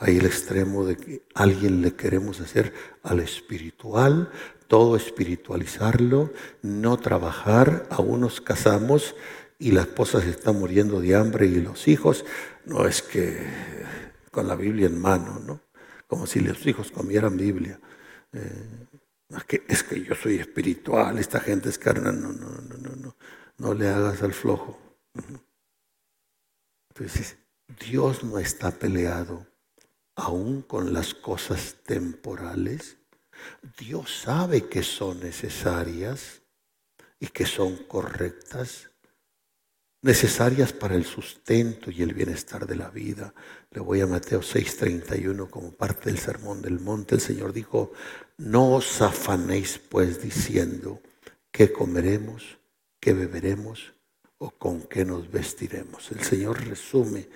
Hay 0.04 0.18
el 0.18 0.26
extremo 0.26 0.86
de 0.86 0.98
que 0.98 1.26
alguien 1.34 1.82
le 1.82 1.94
queremos 1.96 2.42
hacer 2.42 2.74
al 3.04 3.22
espiritual, 3.22 4.30
todo 4.68 4.98
espiritualizarlo, 4.98 6.34
no 6.62 6.98
trabajar, 6.98 7.88
aún 7.90 8.20
nos 8.20 8.42
casamos 8.42 9.16
y 9.58 9.72
la 9.72 9.84
esposa 9.84 10.20
se 10.20 10.32
está 10.32 10.52
muriendo 10.52 11.00
de 11.00 11.16
hambre 11.16 11.46
y 11.46 11.62
los 11.62 11.88
hijos, 11.88 12.26
no 12.66 12.86
es 12.86 13.02
que 13.02 13.48
con 14.30 14.46
la 14.46 14.58
Biblia 14.58 14.88
en 14.88 15.00
mano, 15.00 15.40
¿no? 15.40 15.62
Como 16.06 16.28
si 16.28 16.42
los 16.42 16.68
hijos 16.68 16.92
comieran 16.92 17.38
Biblia. 17.38 17.80
Eh, 18.34 18.88
es, 19.70 19.84
que, 19.84 20.04
yo 20.04 20.16
soy 20.16 20.36
espiritual, 20.36 21.18
esta 21.18 21.40
gente 21.40 21.70
es 21.70 21.78
carnal, 21.78 22.22
no, 22.22 22.34
no, 22.34 22.50
no, 22.50 22.78
no, 22.78 22.96
no, 22.98 23.16
no 23.58 23.74
le 23.74 23.88
hagas 23.88 24.22
al 24.22 24.34
flojo. 24.34 24.78
Entonces, 26.90 27.38
Dios 27.80 28.22
no 28.26 28.38
está 28.38 28.70
peleado 28.70 29.53
aún 30.16 30.62
con 30.62 30.94
las 30.94 31.14
cosas 31.14 31.78
temporales, 31.84 32.98
Dios 33.78 34.22
sabe 34.24 34.68
que 34.68 34.84
son 34.84 35.20
necesarias 35.20 36.42
y 37.20 37.28
que 37.28 37.46
son 37.46 37.78
correctas, 37.88 38.92
necesarias 40.02 40.74
para 40.74 40.96
el 40.96 41.06
sustento 41.06 41.90
y 41.90 42.02
el 42.02 42.14
bienestar 42.14 42.68
de 42.68 42.76
la 42.76 42.90
vida. 42.90 43.34
Le 43.72 43.80
voy 43.80 44.02
a 44.02 44.08
Mateo 44.08 44.42
6:31 44.42 45.50
como 45.50 45.72
parte 45.72 46.10
del 46.10 46.20
sermón 46.20 46.62
del 46.62 46.80
monte. 46.80 47.16
El 47.16 47.22
Señor 47.22 47.54
dijo, 47.54 47.94
no 48.38 48.74
os 48.74 49.02
afanéis 49.02 49.80
pues 49.90 50.22
diciendo, 50.22 51.02
¿qué 51.52 51.72
comeremos? 51.72 52.58
¿Qué 53.00 53.14
beberemos? 53.14 53.94
¿O 54.38 54.52
con 54.52 54.82
qué 54.84 55.06
nos 55.06 55.32
vestiremos? 55.32 56.12
El 56.12 56.24
Señor 56.24 56.66
resume 56.68 57.30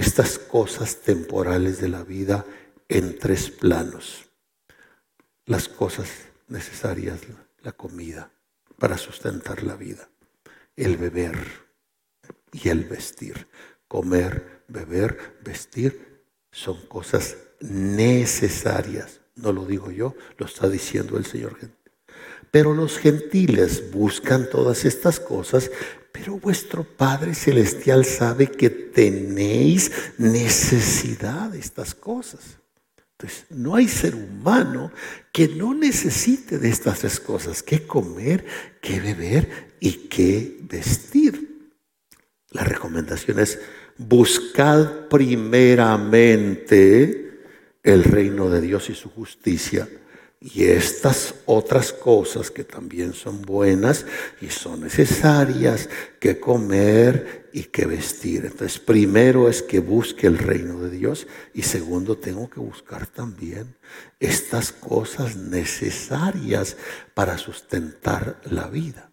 estas 0.00 0.38
cosas 0.38 0.96
temporales 1.02 1.78
de 1.78 1.88
la 1.88 2.02
vida 2.02 2.46
en 2.88 3.18
tres 3.18 3.50
planos. 3.50 4.30
Las 5.44 5.68
cosas 5.68 6.08
necesarias, 6.48 7.20
la 7.62 7.72
comida 7.72 8.32
para 8.78 8.96
sustentar 8.96 9.62
la 9.62 9.76
vida, 9.76 10.08
el 10.74 10.96
beber 10.96 11.36
y 12.52 12.70
el 12.70 12.84
vestir. 12.84 13.46
Comer, 13.88 14.62
beber, 14.68 15.38
vestir 15.44 16.24
son 16.50 16.80
cosas 16.86 17.36
necesarias 17.60 19.20
No 19.36 19.52
lo 19.52 19.66
digo 19.66 19.90
yo, 19.90 20.14
lo 20.38 20.46
está 20.46 20.68
diciendo 20.68 21.18
el 21.18 21.26
Señor. 21.26 21.58
Pero 22.50 22.74
los 22.74 22.98
gentiles 22.98 23.90
buscan 23.90 24.48
todas 24.48 24.84
estas 24.84 25.20
cosas, 25.20 25.70
pero 26.12 26.38
vuestro 26.38 26.84
Padre 26.84 27.34
Celestial 27.34 28.04
sabe 28.04 28.48
que 28.48 28.68
tenéis 28.70 29.90
necesidad 30.18 31.50
de 31.50 31.58
estas 31.58 31.94
cosas. 31.94 32.58
Entonces, 33.12 33.46
no 33.50 33.76
hay 33.76 33.86
ser 33.86 34.14
humano 34.14 34.90
que 35.32 35.48
no 35.48 35.74
necesite 35.74 36.58
de 36.58 36.70
estas 36.70 37.00
tres 37.00 37.20
cosas, 37.20 37.62
que 37.62 37.86
comer, 37.86 38.46
que 38.80 38.98
beber 39.00 39.74
y 39.78 40.08
que 40.08 40.56
vestir. 40.62 41.68
La 42.50 42.64
recomendación 42.64 43.38
es 43.38 43.58
buscad 43.98 45.08
primeramente 45.08 47.28
el 47.82 48.04
reino 48.04 48.48
de 48.50 48.62
Dios 48.62 48.90
y 48.90 48.94
su 48.94 49.08
justicia 49.10 49.88
y 50.42 50.64
estas 50.64 51.34
otras 51.44 51.92
cosas 51.92 52.50
que 52.50 52.64
también 52.64 53.12
son 53.12 53.42
buenas 53.42 54.06
y 54.40 54.48
son 54.48 54.80
necesarias 54.80 55.90
que 56.18 56.40
comer 56.40 57.50
y 57.52 57.64
que 57.64 57.84
vestir. 57.84 58.46
Entonces, 58.46 58.78
primero 58.78 59.50
es 59.50 59.62
que 59.62 59.80
busque 59.80 60.26
el 60.26 60.38
reino 60.38 60.80
de 60.80 60.90
Dios 60.90 61.26
y 61.52 61.62
segundo 61.62 62.16
tengo 62.16 62.48
que 62.48 62.58
buscar 62.58 63.06
también 63.06 63.76
estas 64.18 64.72
cosas 64.72 65.36
necesarias 65.36 66.78
para 67.12 67.36
sustentar 67.36 68.40
la 68.44 68.68
vida. 68.68 69.12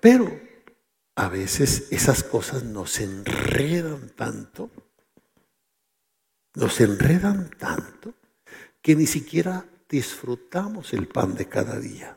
Pero 0.00 0.40
a 1.16 1.28
veces 1.28 1.88
esas 1.90 2.22
cosas 2.22 2.62
nos 2.62 3.00
enredan 3.00 4.10
tanto, 4.10 4.70
nos 6.54 6.80
enredan 6.80 7.50
tanto 7.58 8.14
que 8.80 8.94
ni 8.94 9.06
siquiera 9.06 9.66
disfrutamos 9.92 10.94
el 10.94 11.06
pan 11.06 11.34
de 11.34 11.48
cada 11.48 11.78
día. 11.78 12.16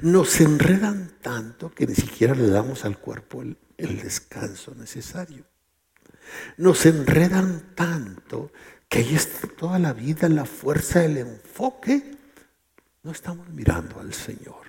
Nos 0.00 0.40
enredan 0.40 1.12
tanto 1.20 1.70
que 1.70 1.86
ni 1.86 1.94
siquiera 1.94 2.34
le 2.34 2.48
damos 2.48 2.86
al 2.86 2.98
cuerpo 2.98 3.42
el, 3.42 3.56
descanso 4.02 4.74
necesario. 4.74 5.44
Nos 6.56 6.86
enredan 6.86 7.74
tanto 7.74 8.50
que 8.88 9.00
ahí 9.00 9.14
está 9.14 9.46
toda 9.48 9.78
la 9.78 9.92
vida, 9.92 10.30
la 10.30 10.46
fuerza, 10.46 11.04
el 11.04 11.18
enfoque. 11.18 12.16
No 13.02 13.12
estamos 13.12 13.46
mirando 13.50 14.00
al 14.00 14.14
Señor. 14.14 14.66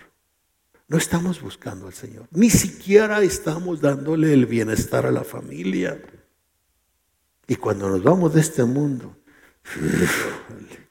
No 0.90 0.98
estamos 0.98 1.42
buscando 1.42 1.88
al 1.88 1.94
Señor. 1.94 2.28
Ni 2.32 2.50
siquiera 2.50 3.22
estamos 3.22 3.80
dándole 3.80 4.34
el 4.34 4.46
bienestar 4.46 5.06
a 5.06 5.12
la 5.12 5.24
familia. 5.24 6.02
Y 7.48 7.56
cuando 7.56 7.88
nos 7.88 8.04
vamos 8.04 8.34
de 8.34 8.42
este 8.42 8.66
mundo, 8.66 9.16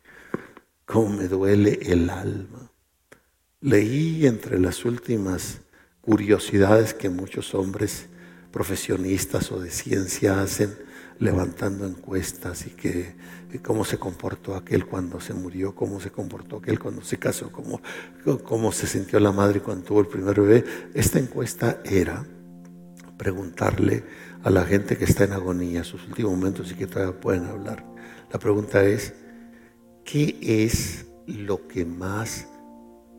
cómo 0.88 1.10
me 1.10 1.28
duele 1.28 1.78
el 1.82 2.08
alma. 2.08 2.72
Leí 3.60 4.26
entre 4.26 4.58
las 4.58 4.86
últimas 4.86 5.60
curiosidades 6.00 6.94
que 6.94 7.10
muchos 7.10 7.54
hombres 7.54 8.06
profesionistas 8.50 9.52
o 9.52 9.60
de 9.60 9.70
ciencia 9.70 10.40
hacen 10.40 10.74
levantando 11.18 11.86
encuestas 11.86 12.66
y 12.66 12.70
que 12.70 13.14
cómo 13.62 13.84
se 13.84 13.98
comportó 13.98 14.54
aquel 14.54 14.86
cuando 14.86 15.20
se 15.20 15.34
murió, 15.34 15.74
cómo 15.74 16.00
se 16.00 16.10
comportó 16.10 16.56
aquel 16.56 16.78
cuando 16.78 17.02
se 17.02 17.18
casó, 17.18 17.52
cómo, 17.52 17.82
cómo 18.44 18.72
se 18.72 18.86
sintió 18.86 19.20
la 19.20 19.32
madre 19.32 19.60
cuando 19.60 19.84
tuvo 19.84 20.00
el 20.00 20.06
primer 20.06 20.40
bebé. 20.40 20.64
Esta 20.94 21.18
encuesta 21.18 21.82
era 21.84 22.24
preguntarle 23.18 24.04
a 24.42 24.48
la 24.48 24.64
gente 24.64 24.96
que 24.96 25.04
está 25.04 25.24
en 25.24 25.34
agonía, 25.34 25.84
sus 25.84 26.06
últimos 26.08 26.32
momentos 26.32 26.70
y 26.72 26.76
que 26.76 26.86
todavía 26.86 27.20
pueden 27.20 27.44
hablar. 27.44 27.84
La 28.32 28.38
pregunta 28.38 28.84
es, 28.84 29.12
¿qué 30.10 30.38
es 30.64 31.04
lo 31.26 31.68
que 31.68 31.84
más 31.84 32.48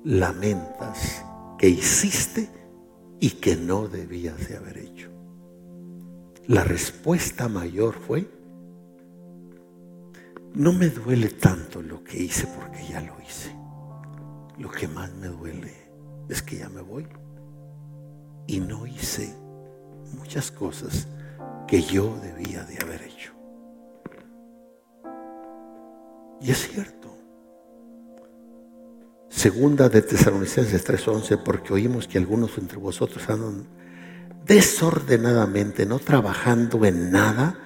lamentas 0.03 1.23
que 1.59 1.69
hiciste 1.69 2.49
y 3.19 3.29
que 3.29 3.55
no 3.55 3.87
debías 3.87 4.49
de 4.49 4.57
haber 4.57 4.79
hecho? 4.79 5.11
La 6.47 6.63
respuesta 6.63 7.47
mayor 7.47 7.93
fue, 7.93 8.27
no 10.55 10.73
me 10.73 10.89
duele 10.89 11.29
tanto 11.29 11.83
lo 11.83 12.03
que 12.03 12.23
hice 12.23 12.47
porque 12.47 12.83
ya 12.87 13.01
lo 13.01 13.13
hice. 13.21 13.55
Lo 14.57 14.71
que 14.71 14.87
más 14.87 15.13
me 15.13 15.27
duele 15.27 15.71
es 16.27 16.41
que 16.41 16.57
ya 16.57 16.69
me 16.69 16.81
voy. 16.81 17.07
Y 18.47 18.61
no 18.61 18.87
hice 18.87 19.31
muchas 20.17 20.49
cosas 20.49 21.07
que 21.67 21.83
yo 21.83 22.19
debía 22.19 22.63
de 22.63 22.79
haber 22.83 23.03
hecho. 23.03 23.38
Y 26.41 26.51
es 26.51 26.69
cierto. 26.69 26.99
Segunda 29.29 29.89
de 29.89 30.01
Tesalonicenses 30.01 30.83
3:11, 30.83 31.37
porque 31.37 31.73
oímos 31.73 32.07
que 32.07 32.17
algunos 32.17 32.57
entre 32.57 32.77
vosotros 32.77 33.29
andan 33.29 33.67
desordenadamente, 34.45 35.85
no 35.85 35.99
trabajando 35.99 36.83
en 36.85 37.11
nada, 37.11 37.57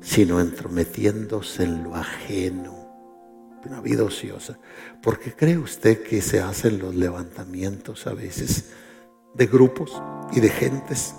sino 0.00 0.40
entrometiéndose 0.40 1.62
en 1.64 1.84
lo 1.84 1.94
ajeno. 1.94 2.84
Una 3.64 3.80
vida 3.80 4.04
ociosa. 4.04 4.58
porque 5.02 5.32
cree 5.34 5.56
usted 5.56 6.02
que 6.02 6.20
se 6.20 6.40
hacen 6.40 6.78
los 6.78 6.94
levantamientos 6.94 8.06
a 8.06 8.12
veces 8.12 8.72
de 9.34 9.46
grupos 9.46 10.02
y 10.32 10.40
de 10.40 10.50
gentes? 10.50 11.14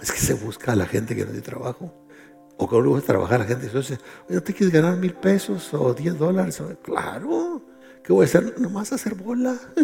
Es 0.00 0.10
que 0.10 0.18
se 0.18 0.34
busca 0.34 0.72
a 0.72 0.76
la 0.76 0.86
gente 0.86 1.14
que 1.14 1.22
no 1.22 1.28
tiene 1.28 1.42
trabajo. 1.42 1.92
O 2.56 2.68
que 2.68 2.76
luego 2.76 3.00
trabajar 3.00 3.40
la 3.40 3.46
gente 3.46 3.66
dice, 3.66 3.78
oye, 3.78 3.98
¿no 4.28 4.42
te 4.42 4.54
quieres 4.54 4.72
ganar 4.72 4.96
mil 4.96 5.14
pesos 5.14 5.74
o 5.74 5.92
diez 5.92 6.16
dólares? 6.16 6.62
Claro, 6.82 7.62
¿qué 8.02 8.12
voy 8.12 8.24
a 8.24 8.26
hacer? 8.26 8.60
Nomás 8.60 8.92
hacer 8.92 9.14
bola. 9.14 9.56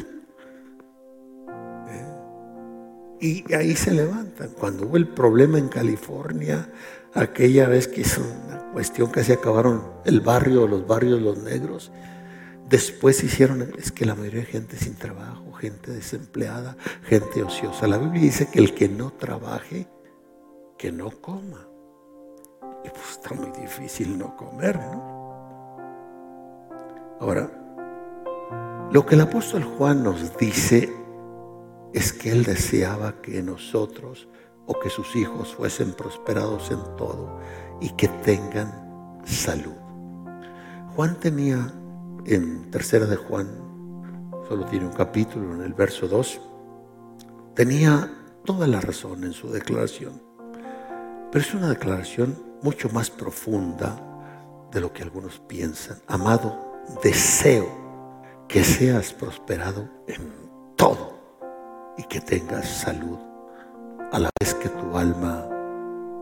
¿Eh? 1.89 3.45
Y 3.49 3.53
ahí 3.55 3.75
se 3.75 3.93
levantan. 3.93 4.51
Cuando 4.51 4.87
hubo 4.87 4.97
el 4.97 5.09
problema 5.09 5.59
en 5.59 5.69
California, 5.69 6.71
aquella 7.13 7.69
vez 7.69 7.89
que 7.89 8.03
hizo 8.03 8.23
una 8.47 8.71
cuestión 8.73 9.11
que 9.11 9.25
se 9.25 9.33
acabaron 9.33 9.83
el 10.05 10.21
barrio, 10.21 10.69
los 10.69 10.87
barrios, 10.87 11.21
los 11.21 11.39
negros, 11.39 11.91
después 12.69 13.23
hicieron, 13.25 13.69
es 13.79 13.91
que 13.91 14.07
la 14.07 14.15
mayoría 14.15 14.41
de 14.41 14.47
gente 14.47 14.77
sin 14.77 14.95
trabajo, 14.95 15.53
gente 15.55 15.91
desempleada, 15.91 16.77
gente 17.03 17.43
ociosa. 17.43 17.89
La 17.89 17.99
Biblia 17.99 18.23
dice 18.23 18.49
que 18.49 18.61
el 18.61 18.75
que 18.75 18.89
no 18.89 19.13
trabaje, 19.13 19.89
que 20.79 20.93
no 20.93 21.11
coma. 21.11 21.70
Y 22.85 22.89
pues 22.89 23.11
está 23.13 23.35
muy 23.35 23.51
difícil 23.51 24.19
no 24.19 24.37
comer, 24.37 24.79
¿no? 24.79 25.21
Ahora, 27.21 27.51
lo 28.91 29.05
que 29.05 29.15
el 29.15 29.21
apóstol 29.21 29.63
Juan 29.63 30.03
nos 30.03 30.37
dice 30.39 30.93
es 31.93 32.13
que 32.13 32.33
él 32.33 32.45
deseaba 32.45 33.21
que 33.21 33.43
nosotros 33.43 34.29
o 34.67 34.79
que 34.79 34.89
sus 34.89 35.15
hijos 35.17 35.55
fuesen 35.55 35.93
prosperados 35.93 36.71
en 36.71 36.81
todo 36.97 37.39
y 37.81 37.91
que 37.91 38.09
tengan 38.09 39.21
salud. 39.25 39.77
Juan 40.95 41.19
tenía 41.21 41.73
en 42.27 42.71
tercera 42.71 43.07
de 43.07 43.17
Juan, 43.17 43.49
solo 44.49 44.65
tiene 44.67 44.87
un 44.87 44.93
capítulo 44.93 45.55
en 45.55 45.63
el 45.63 45.75
verso 45.75 46.09
2, 46.09 46.41
tenía 47.55 48.11
toda 48.45 48.67
la 48.67 48.81
razón 48.81 49.25
en 49.25 49.33
su 49.33 49.51
declaración, 49.51 50.23
pero 51.31 51.45
es 51.45 51.55
una 51.55 51.69
declaración 51.69 52.50
mucho 52.63 52.89
más 52.91 53.11
profunda 53.11 53.99
de 54.71 54.81
lo 54.81 54.93
que 54.93 55.03
algunos 55.03 55.41
piensan. 55.41 55.99
Amado, 56.07 56.83
deseo 57.03 57.69
que 58.49 58.65
seas 58.65 59.13
prosperado 59.13 59.89
en 60.07 60.33
todo 60.77 61.19
y 61.97 62.03
que 62.05 62.21
tengas 62.21 62.69
salud 62.69 63.19
a 64.13 64.19
la 64.19 64.31
vez 64.41 64.55
que 64.55 64.69
tu 64.69 64.97
alma 64.97 65.47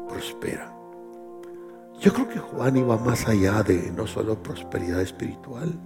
prospera. 0.08 0.74
Yo 2.00 2.12
creo 2.12 2.28
que 2.28 2.38
Juan 2.38 2.76
iba 2.76 2.96
más 2.96 3.26
allá 3.26 3.62
de 3.62 3.90
no 3.90 4.06
solo 4.06 4.40
prosperidad 4.42 5.00
espiritual, 5.00 5.78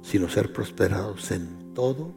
sino 0.00 0.28
ser 0.28 0.52
prosperados 0.52 1.30
en 1.30 1.74
todo 1.74 2.14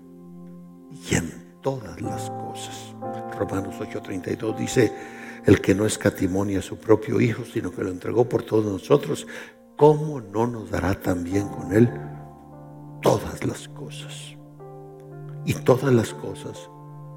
y 0.91 1.15
en 1.15 1.59
todas 1.61 1.99
las 2.01 2.29
cosas. 2.29 2.95
Romanos 3.37 3.75
8:32 3.79 4.55
dice, 4.57 4.93
el 5.47 5.61
que 5.61 5.73
no 5.73 5.85
escatimonia 5.85 6.59
a 6.59 6.61
su 6.61 6.77
propio 6.77 7.21
Hijo, 7.21 7.45
sino 7.45 7.71
que 7.71 7.81
lo 7.81 7.89
entregó 7.89 8.27
por 8.27 8.43
todos 8.43 8.65
nosotros, 8.65 9.25
¿cómo 9.77 10.19
no 10.19 10.45
nos 10.45 10.69
dará 10.69 10.93
también 10.93 11.47
con 11.47 11.71
Él 11.71 11.89
todas 13.01 13.45
las 13.45 13.69
cosas? 13.69 14.35
Y 15.45 15.53
todas 15.53 15.93
las 15.93 16.13
cosas 16.13 16.69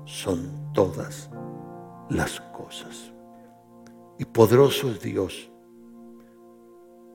son 0.04 0.72
todas 0.72 1.28
las 2.08 2.40
cosas. 2.56 3.12
Y 4.16 4.24
poderoso 4.24 4.92
es 4.92 5.00
Dios 5.00 5.50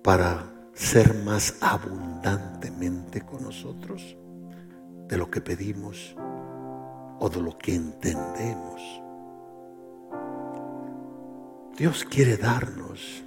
para 0.04 0.52
ser 0.74 1.14
más 1.24 1.56
abundantemente 1.62 3.22
con 3.22 3.42
nosotros 3.42 4.18
de 5.08 5.18
lo 5.18 5.32
que 5.32 5.40
pedimos 5.40 6.14
o 7.20 7.30
de 7.30 7.42
lo 7.42 7.58
que 7.58 7.74
entendemos. 7.74 9.05
Dios 11.78 12.06
quiere 12.10 12.38
darnos. 12.38 13.22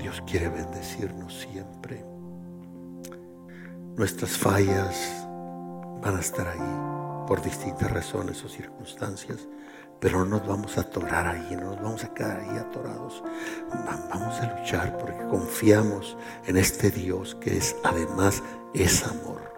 Dios 0.00 0.20
quiere 0.26 0.48
bendecirnos 0.48 1.32
siempre. 1.32 2.04
Nuestras 3.96 4.36
fallas 4.36 5.24
van 6.02 6.16
a 6.16 6.20
estar 6.20 6.48
ahí 6.48 7.28
por 7.28 7.40
distintas 7.40 7.88
razones 7.88 8.42
o 8.42 8.48
circunstancias, 8.48 9.46
pero 10.00 10.24
no 10.24 10.38
nos 10.38 10.48
vamos 10.48 10.76
a 10.76 10.80
atorar 10.80 11.28
ahí, 11.28 11.54
no 11.54 11.70
nos 11.70 11.82
vamos 11.82 12.02
a 12.02 12.12
quedar 12.12 12.40
ahí 12.40 12.58
atorados. 12.58 13.22
Vamos 14.10 14.40
a 14.40 14.58
luchar 14.58 14.98
porque 14.98 15.24
confiamos 15.28 16.16
en 16.46 16.56
este 16.56 16.90
Dios 16.90 17.36
que 17.36 17.58
es 17.58 17.76
además 17.84 18.42
es 18.74 19.06
amor 19.06 19.52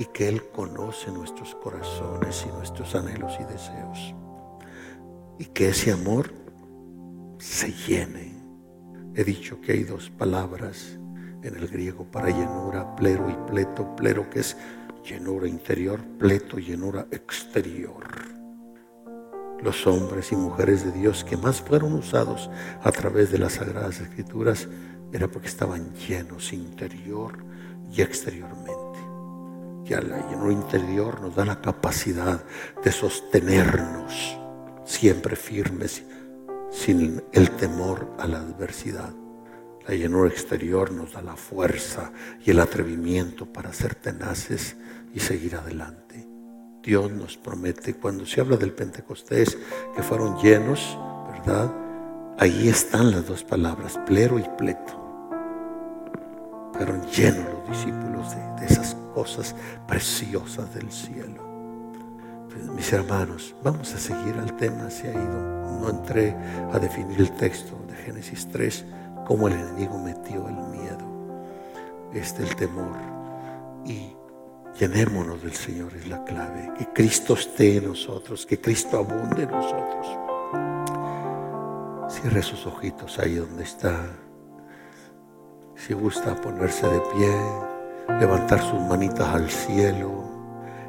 y 0.00 0.06
que 0.06 0.28
Él 0.28 0.42
conoce 0.50 1.12
nuestros 1.12 1.54
corazones 1.54 2.44
y 2.44 2.52
nuestros 2.52 2.92
anhelos 2.96 3.38
y 3.38 3.44
deseos. 3.44 4.14
Y 5.38 5.44
que 5.44 5.68
ese 5.68 5.92
amor 5.92 6.45
se 7.46 7.72
llene. 7.72 8.34
He 9.14 9.22
dicho 9.22 9.60
que 9.60 9.72
hay 9.72 9.84
dos 9.84 10.10
palabras 10.10 10.98
en 11.42 11.54
el 11.56 11.68
griego 11.68 12.04
para 12.10 12.28
llenura, 12.28 12.96
plero 12.96 13.30
y 13.30 13.50
pleto, 13.50 13.94
plero 13.94 14.28
que 14.28 14.40
es 14.40 14.56
llenura 15.04 15.46
interior, 15.46 16.00
pleto, 16.18 16.58
llenura 16.58 17.06
exterior. 17.12 18.04
Los 19.62 19.86
hombres 19.86 20.32
y 20.32 20.36
mujeres 20.36 20.84
de 20.84 20.90
Dios 20.90 21.24
que 21.24 21.36
más 21.36 21.62
fueron 21.62 21.94
usados 21.94 22.50
a 22.82 22.90
través 22.90 23.30
de 23.30 23.38
las 23.38 23.54
Sagradas 23.54 24.00
Escrituras 24.00 24.68
era 25.12 25.28
porque 25.28 25.48
estaban 25.48 25.94
llenos 25.94 26.52
interior 26.52 27.44
y 27.92 28.02
exteriormente. 28.02 28.98
Ya 29.84 30.00
la 30.02 30.28
llenura 30.28 30.52
interior 30.52 31.20
nos 31.20 31.36
da 31.36 31.44
la 31.44 31.60
capacidad 31.60 32.44
de 32.82 32.90
sostenernos 32.90 34.36
siempre 34.84 35.36
firmes 35.36 36.02
sin 36.70 37.22
el 37.32 37.50
temor 37.52 38.14
a 38.18 38.26
la 38.26 38.38
adversidad. 38.38 39.12
La 39.86 39.94
llenura 39.94 40.28
exterior 40.28 40.90
nos 40.90 41.12
da 41.12 41.22
la 41.22 41.36
fuerza 41.36 42.10
y 42.44 42.50
el 42.50 42.60
atrevimiento 42.60 43.46
para 43.46 43.72
ser 43.72 43.94
tenaces 43.94 44.76
y 45.14 45.20
seguir 45.20 45.54
adelante. 45.54 46.26
Dios 46.82 47.10
nos 47.12 47.36
promete, 47.36 47.94
cuando 47.94 48.26
se 48.26 48.40
habla 48.40 48.56
del 48.56 48.72
Pentecostés, 48.72 49.58
que 49.94 50.02
fueron 50.02 50.36
llenos, 50.40 50.96
¿verdad? 51.32 51.72
Ahí 52.38 52.68
están 52.68 53.10
las 53.10 53.26
dos 53.26 53.44
palabras, 53.44 53.98
plero 54.06 54.38
y 54.38 54.44
pleto. 54.56 55.02
Fueron 56.74 57.04
llenos 57.06 57.44
los 57.54 57.68
discípulos 57.70 58.30
de, 58.30 58.60
de 58.60 58.66
esas 58.66 58.94
cosas 59.14 59.54
preciosas 59.88 60.74
del 60.74 60.90
cielo. 60.92 61.45
Mis 62.74 62.92
hermanos, 62.92 63.54
vamos 63.62 63.94
a 63.94 63.98
seguir 63.98 64.34
al 64.38 64.56
tema, 64.56 64.90
se 64.90 65.08
ha 65.08 65.12
ido. 65.12 65.56
No 65.80 65.90
entré 65.90 66.34
a 66.72 66.78
definir 66.78 67.20
el 67.20 67.30
texto 67.32 67.78
de 67.88 67.94
Génesis 67.96 68.48
3 68.48 68.84
cómo 69.26 69.48
el 69.48 69.54
enemigo 69.54 69.98
metió 69.98 70.48
el 70.48 70.54
miedo, 70.54 71.04
este 72.14 72.42
el 72.42 72.56
temor. 72.56 72.96
Y 73.84 74.14
llenémonos 74.78 75.42
del 75.42 75.54
Señor 75.54 75.94
es 75.94 76.06
la 76.08 76.24
clave. 76.24 76.72
Que 76.78 76.86
Cristo 76.92 77.34
esté 77.34 77.76
en 77.78 77.88
nosotros, 77.88 78.46
que 78.46 78.60
Cristo 78.60 78.98
abunde 78.98 79.42
en 79.42 79.50
nosotros. 79.50 80.06
Cierre 82.08 82.42
sus 82.42 82.66
ojitos 82.66 83.18
ahí 83.18 83.34
donde 83.34 83.64
está. 83.64 84.00
Si 85.74 85.92
gusta 85.92 86.34
ponerse 86.40 86.86
de 86.86 87.00
pie, 87.14 87.36
levantar 88.20 88.62
sus 88.62 88.80
manitas 88.80 89.28
al 89.28 89.50
cielo 89.50 90.35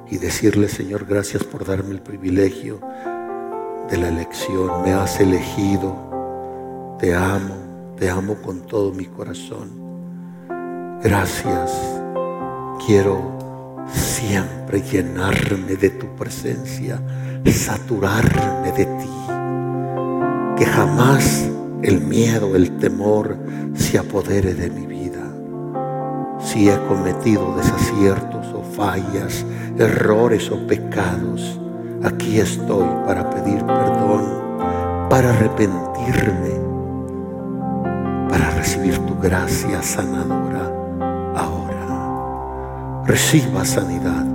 y 0.10 0.18
decirle, 0.18 0.70
Señor, 0.70 1.05
gracias 1.05 1.43
por 1.43 1.66
darme 1.66 1.91
el 1.91 2.01
privilegio 2.01 2.80
de 3.89 3.97
la 3.97 4.10
elección. 4.10 4.82
Me 4.84 4.93
has 4.93 5.20
elegido. 5.20 6.95
Te 6.99 7.14
amo. 7.14 7.55
Te 7.97 8.10
amo 8.10 8.36
con 8.36 8.62
todo 8.62 8.93
mi 8.93 9.05
corazón. 9.05 9.70
Gracias. 11.03 11.72
Quiero 12.86 13.86
siempre 13.91 14.82
llenarme 14.82 15.76
de 15.76 15.89
tu 15.89 16.08
presencia, 16.16 17.01
saturarme 17.45 18.72
de 18.72 18.86
ti. 18.86 19.10
Que 20.58 20.66
jamás 20.66 21.49
el 21.82 22.01
miedo, 22.01 22.55
el 22.55 22.78
temor 22.78 23.38
se 23.76 23.97
apodere 23.97 24.53
de 24.53 24.70
mi 24.70 24.86
vida. 24.86 25.24
Si 26.39 26.70
he 26.70 26.78
cometido 26.88 27.55
desaciertos 27.55 28.47
o 28.53 28.64
fallas, 28.76 29.45
errores 29.80 30.51
o 30.51 30.67
pecados, 30.67 31.59
aquí 32.03 32.39
estoy 32.39 32.88
para 33.05 33.30
pedir 33.30 33.63
perdón, 33.65 34.23
para 35.09 35.30
arrepentirme 35.30 36.67
para 38.30 38.51
recibir 38.51 38.97
tu 38.99 39.17
gracia 39.19 39.82
sanadora 39.82 40.71
ahora. 41.36 43.03
Reciba 43.05 43.65
sanidad, 43.65 44.25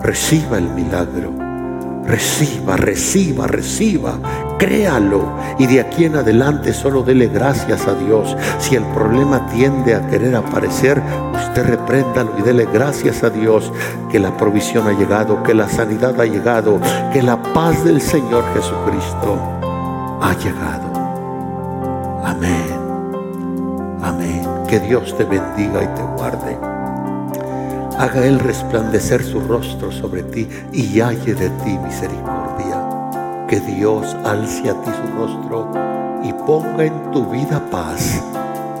reciba 0.00 0.58
el 0.58 0.68
milagro, 0.70 1.32
reciba, 2.04 2.76
reciba, 2.76 3.46
reciba, 3.46 4.18
créalo 4.62 5.24
y 5.58 5.66
de 5.66 5.80
aquí 5.80 6.04
en 6.04 6.14
adelante 6.14 6.72
solo 6.72 7.02
dele 7.02 7.26
gracias 7.26 7.88
a 7.88 7.94
Dios. 7.94 8.36
Si 8.60 8.76
el 8.76 8.84
problema 8.94 9.44
tiende 9.48 9.92
a 9.92 10.06
querer 10.06 10.36
aparecer, 10.36 11.02
usted 11.34 11.66
repréndalo 11.66 12.30
y 12.38 12.42
dele 12.42 12.68
gracias 12.72 13.24
a 13.24 13.30
Dios 13.30 13.72
que 14.12 14.20
la 14.20 14.36
provisión 14.36 14.86
ha 14.86 14.92
llegado, 14.92 15.42
que 15.42 15.52
la 15.52 15.68
sanidad 15.68 16.20
ha 16.20 16.26
llegado, 16.26 16.78
que 17.12 17.22
la 17.22 17.42
paz 17.42 17.82
del 17.84 18.00
Señor 18.00 18.44
Jesucristo 18.54 19.36
ha 20.20 20.32
llegado. 20.34 20.92
Amén. 22.24 22.78
Amén. 24.00 24.48
Que 24.68 24.78
Dios 24.78 25.16
te 25.16 25.24
bendiga 25.24 25.82
y 25.82 25.88
te 25.88 26.02
guarde. 26.16 26.56
Haga 27.98 28.24
Él 28.24 28.38
resplandecer 28.38 29.24
su 29.24 29.40
rostro 29.40 29.90
sobre 29.90 30.22
ti 30.22 30.48
y 30.72 31.00
halle 31.00 31.34
de 31.34 31.50
ti 31.50 31.78
misericordia. 31.78 32.41
Que 33.52 33.60
Dios 33.60 34.16
alce 34.24 34.70
a 34.70 34.82
ti 34.82 34.90
su 34.90 35.12
rostro 35.18 35.70
y 36.24 36.32
ponga 36.46 36.86
en 36.86 37.10
tu 37.10 37.26
vida 37.26 37.62
paz. 37.70 38.24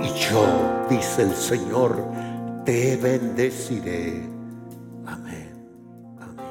Y 0.00 0.06
yo, 0.18 0.46
dice 0.88 1.24
el 1.24 1.34
Señor, 1.34 2.02
te 2.64 2.96
bendeciré. 2.96 4.22
Amén. 5.04 5.52
Amén. 6.18 6.46